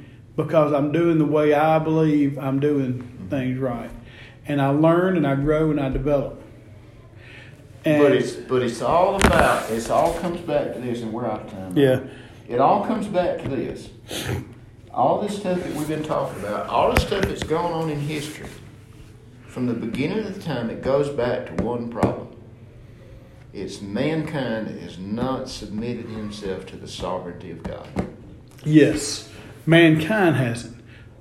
Because 0.44 0.74
I'm 0.74 0.92
doing 0.92 1.18
the 1.18 1.26
way 1.26 1.54
I 1.54 1.80
believe 1.80 2.38
I'm 2.38 2.60
doing 2.60 3.28
things 3.30 3.58
right, 3.60 3.92
and 4.46 4.62
I 4.62 4.70
learn 4.70 5.18
and 5.18 5.26
I 5.26 5.36
grow 5.36 5.72
and 5.72 5.80
I 5.80 5.90
develop. 5.90 6.42
And 7.84 8.02
but 8.04 8.12
it's 8.12 8.34
but 8.34 8.62
it's 8.62 8.82
all 8.82 9.16
about 9.16 9.70
it's 9.72 9.90
all 9.90 10.14
comes 10.20 10.40
back 10.42 10.74
to 10.74 10.80
this, 10.80 11.02
and 11.02 11.12
we're 11.14 11.26
out 11.26 11.42
of 11.46 11.52
time. 11.52 11.78
yeah, 11.78 12.02
It 12.48 12.60
all 12.60 12.86
comes 12.86 13.08
back 13.08 13.42
to 13.44 13.50
this. 13.50 13.90
All 14.94 15.22
this 15.22 15.38
stuff 15.38 15.64
that 15.64 15.74
we've 15.74 15.88
been 15.88 16.04
talking 16.04 16.38
about, 16.44 16.68
all 16.68 16.92
the 16.94 17.00
stuff 17.00 17.22
that's 17.24 17.44
gone 17.44 17.72
on 17.72 17.90
in 17.90 18.00
history, 18.00 18.50
from 19.48 19.66
the 19.68 19.74
beginning 19.74 20.20
of 20.26 20.36
the 20.36 20.42
time, 20.42 20.70
it 20.70 20.82
goes 20.84 21.08
back 21.10 21.46
to 21.56 21.64
one 21.64 21.90
problem. 21.90 22.28
It's 23.54 23.82
mankind 23.82 24.68
has 24.82 24.98
not 24.98 25.50
submitted 25.50 26.08
himself 26.08 26.66
to 26.68 26.76
the 26.78 26.88
sovereignty 26.88 27.52
of 27.52 27.64
God. 27.64 27.88
yes, 28.66 29.30
mankind 29.66 30.36
hasn't, 30.36 30.78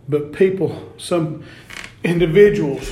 but 0.09 0.33
people, 0.33 0.93
some 0.99 1.45
individuals 2.05 2.91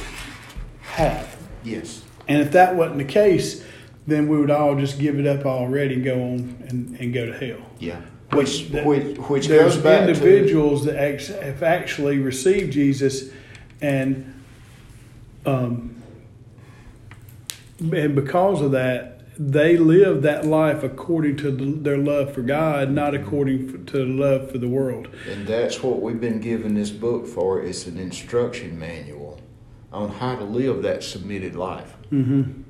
have. 0.82 1.36
Yes. 1.64 2.02
And 2.28 2.40
if 2.42 2.52
that 2.52 2.76
wasn't 2.76 2.98
the 2.98 3.04
case, 3.04 3.64
then 4.06 4.28
we 4.28 4.38
would 4.38 4.50
all 4.50 4.76
just 4.76 4.98
give 4.98 5.18
it 5.18 5.26
up 5.26 5.44
already 5.46 5.94
and 5.94 6.04
go 6.04 6.14
on 6.22 6.64
and, 6.68 6.96
and 7.00 7.12
go 7.12 7.26
to 7.26 7.32
hell. 7.32 7.60
Yeah. 7.78 8.00
Which- 8.32 8.68
Which 8.68 8.68
that- 8.70 8.86
which 9.30 9.48
goes 9.48 9.76
back 9.78 10.02
to 10.04 10.08
individuals 10.12 10.84
that 10.84 10.96
ex- 10.96 11.28
have 11.28 11.62
actually 11.62 12.18
received 12.18 12.72
Jesus, 12.74 13.30
and 13.80 14.34
um, 15.46 15.94
and 17.80 18.14
because 18.14 18.60
of 18.60 18.72
that, 18.72 19.17
they 19.38 19.76
live 19.76 20.22
that 20.22 20.44
life 20.44 20.82
according 20.82 21.36
to 21.38 21.50
the, 21.50 21.64
their 21.66 21.98
love 21.98 22.34
for 22.34 22.42
God, 22.42 22.90
not 22.90 23.14
according 23.14 23.68
f- 23.68 23.86
to 23.86 23.98
the 23.98 24.04
love 24.04 24.50
for 24.50 24.58
the 24.58 24.68
world. 24.68 25.08
And 25.30 25.46
that's 25.46 25.82
what 25.82 26.02
we've 26.02 26.20
been 26.20 26.40
given 26.40 26.74
this 26.74 26.90
book 26.90 27.26
for. 27.26 27.62
It's 27.62 27.86
an 27.86 27.98
instruction 27.98 28.78
manual 28.78 29.40
on 29.92 30.10
how 30.10 30.34
to 30.36 30.44
live 30.44 30.82
that 30.82 31.02
submitted 31.02 31.54
life 31.56 31.94
Mm-hmm. 32.10 32.62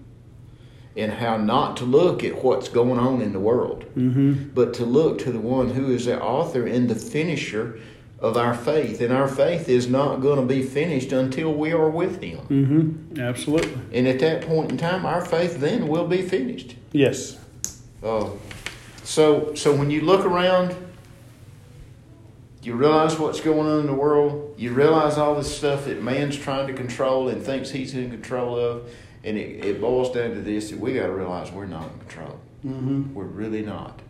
and 0.96 1.12
how 1.12 1.36
not 1.36 1.76
to 1.76 1.84
look 1.84 2.24
at 2.24 2.42
what's 2.42 2.68
going 2.68 2.98
on 2.98 3.22
in 3.22 3.32
the 3.32 3.38
world, 3.40 3.84
Mm-hmm. 3.96 4.48
but 4.54 4.74
to 4.74 4.84
look 4.84 5.18
to 5.20 5.32
the 5.32 5.38
one 5.40 5.70
who 5.70 5.92
is 5.94 6.06
the 6.06 6.20
author 6.20 6.66
and 6.66 6.88
the 6.90 6.94
finisher 6.96 7.78
of 8.20 8.36
our 8.36 8.54
faith. 8.54 9.00
And 9.00 9.12
our 9.12 9.28
faith 9.28 9.68
is 9.68 9.86
not 9.86 10.20
going 10.20 10.40
to 10.40 10.46
be 10.46 10.62
finished 10.62 11.12
until 11.12 11.54
we 11.54 11.72
are 11.72 11.88
with 11.88 12.22
Him. 12.22 12.40
Mm-hmm. 12.48 13.20
Absolutely. 13.20 13.78
And 13.92 14.08
at 14.08 14.18
that 14.20 14.42
point 14.42 14.72
in 14.72 14.78
time, 14.78 15.06
our 15.06 15.24
faith 15.24 15.58
then 15.60 15.88
will 15.88 16.06
be 16.06 16.22
finished. 16.22 16.76
Yes. 16.92 17.38
Uh, 18.02 18.30
so, 19.04 19.54
so 19.54 19.74
when 19.74 19.90
you 19.90 20.02
look 20.02 20.24
around, 20.24 20.76
you 22.62 22.74
realize 22.74 23.18
what's 23.18 23.40
going 23.40 23.66
on 23.66 23.80
in 23.80 23.86
the 23.86 23.94
world. 23.94 24.54
You 24.58 24.72
realize 24.72 25.16
all 25.16 25.34
this 25.34 25.56
stuff 25.56 25.84
that 25.86 26.02
man's 26.02 26.36
trying 26.36 26.66
to 26.66 26.74
control 26.74 27.28
and 27.28 27.42
thinks 27.42 27.70
he's 27.70 27.94
in 27.94 28.10
control 28.10 28.58
of, 28.58 28.90
and 29.24 29.38
it, 29.38 29.64
it 29.64 29.80
boils 29.80 30.12
down 30.12 30.34
to 30.34 30.40
this: 30.42 30.70
that 30.70 30.78
we 30.78 30.94
got 30.94 31.06
to 31.06 31.12
realize 31.12 31.50
we're 31.52 31.66
not 31.66 31.90
in 31.92 31.98
control. 32.00 32.40
Mm-hmm. 32.66 33.14
We're 33.14 33.24
really 33.24 33.62
not, 33.62 34.00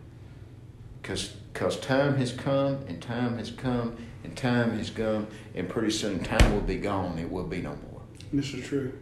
because 1.09 1.33
because 1.51 1.79
time 1.79 2.17
has 2.17 2.31
come 2.31 2.77
and 2.87 3.01
time 3.01 3.39
has 3.39 3.49
come 3.49 3.97
and 4.23 4.37
time 4.37 4.77
has 4.77 4.91
come, 4.91 5.25
and 5.55 5.67
pretty 5.67 5.89
soon 5.89 6.23
time 6.23 6.53
will 6.53 6.61
be 6.61 6.75
gone. 6.75 7.17
It 7.17 7.31
will 7.31 7.47
be 7.47 7.63
no 7.63 7.69
more. 7.69 8.01
This 8.31 8.53
is 8.53 8.67
true. 8.67 8.93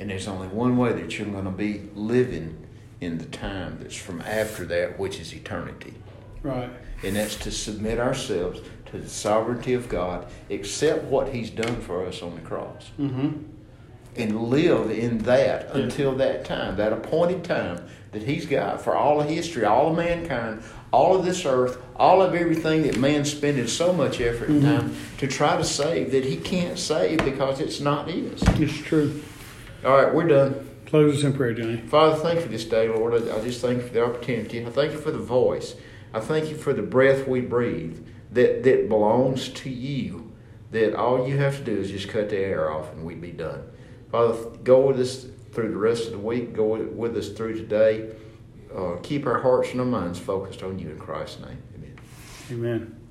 And 0.00 0.10
there's 0.10 0.26
only 0.26 0.48
one 0.48 0.76
way 0.76 0.92
that 0.94 1.16
you're 1.16 1.28
going 1.28 1.44
to 1.44 1.52
be 1.52 1.88
living 1.94 2.66
in 3.00 3.18
the 3.18 3.26
time 3.26 3.78
that's 3.80 3.94
from 3.94 4.22
after 4.22 4.64
that, 4.64 4.98
which 4.98 5.20
is 5.20 5.32
eternity. 5.32 5.94
Right. 6.42 6.70
And 7.04 7.14
that's 7.14 7.36
to 7.36 7.52
submit 7.52 8.00
ourselves 8.00 8.60
to 8.86 8.98
the 8.98 9.08
sovereignty 9.08 9.74
of 9.74 9.88
God, 9.88 10.26
accept 10.50 11.04
what 11.04 11.28
He's 11.28 11.50
done 11.50 11.80
for 11.80 12.04
us 12.04 12.22
on 12.22 12.34
the 12.34 12.40
cross, 12.40 12.90
Mm-hmm. 12.98 13.44
And 14.16 14.44
live 14.44 14.90
in 14.90 15.18
that 15.18 15.74
until 15.74 16.14
that 16.16 16.44
time, 16.44 16.76
that 16.76 16.92
appointed 16.92 17.44
time 17.44 17.86
that 18.12 18.22
He's 18.22 18.46
got 18.46 18.82
for 18.82 18.94
all 18.94 19.20
of 19.20 19.28
history, 19.28 19.64
all 19.64 19.90
of 19.90 19.96
mankind, 19.96 20.62
all 20.92 21.16
of 21.16 21.24
this 21.24 21.46
earth, 21.46 21.82
all 21.96 22.20
of 22.20 22.34
everything 22.34 22.82
that 22.82 22.98
man's 22.98 23.30
spending 23.30 23.66
so 23.66 23.92
much 23.92 24.20
effort 24.20 24.50
and 24.50 24.62
mm-hmm. 24.62 24.88
time 24.88 24.96
to 25.18 25.26
try 25.26 25.56
to 25.56 25.64
save 25.64 26.12
that 26.12 26.24
He 26.24 26.36
can't 26.36 26.78
save 26.78 27.24
because 27.24 27.60
it's 27.60 27.80
not 27.80 28.08
His. 28.08 28.42
It's 28.60 28.76
true. 28.76 29.22
All 29.84 29.96
right, 29.96 30.14
we're 30.14 30.28
done. 30.28 30.68
Close 30.86 31.18
us 31.18 31.24
in 31.24 31.32
prayer, 31.32 31.54
Johnny. 31.54 31.78
Father, 31.78 32.16
thank 32.16 32.36
you 32.36 32.42
for 32.42 32.52
this 32.52 32.66
day, 32.66 32.86
Lord. 32.88 33.14
I, 33.14 33.36
I 33.36 33.40
just 33.40 33.62
thank 33.62 33.78
you 33.78 33.86
for 33.86 33.94
the 33.94 34.04
opportunity. 34.04 34.64
I 34.64 34.68
thank 34.68 34.92
you 34.92 34.98
for 34.98 35.10
the 35.10 35.18
voice. 35.18 35.74
I 36.12 36.20
thank 36.20 36.50
you 36.50 36.56
for 36.56 36.74
the 36.74 36.82
breath 36.82 37.26
we 37.26 37.40
breathe 37.40 38.06
that, 38.30 38.62
that 38.64 38.88
belongs 38.90 39.48
to 39.48 39.70
you. 39.70 40.30
That 40.70 40.94
all 40.94 41.26
you 41.26 41.38
have 41.38 41.58
to 41.58 41.64
do 41.64 41.80
is 41.80 41.90
just 41.90 42.08
cut 42.08 42.30
the 42.30 42.38
air 42.38 42.70
off 42.70 42.92
and 42.92 43.04
we'd 43.04 43.20
be 43.20 43.32
done. 43.32 43.62
Father, 44.12 44.34
go 44.62 44.86
with 44.86 45.00
us 45.00 45.26
through 45.52 45.70
the 45.70 45.76
rest 45.76 46.04
of 46.04 46.12
the 46.12 46.18
week. 46.18 46.52
Go 46.52 46.76
with 46.76 47.16
us 47.16 47.30
through 47.30 47.54
today. 47.56 48.10
Uh, 48.74 48.96
keep 49.02 49.26
our 49.26 49.40
hearts 49.40 49.70
and 49.70 49.80
our 49.80 49.86
minds 49.86 50.18
focused 50.18 50.62
on 50.62 50.78
you 50.78 50.90
in 50.90 50.98
Christ's 50.98 51.40
name. 51.40 51.58
Amen. 51.74 51.98
Amen. 52.50 53.01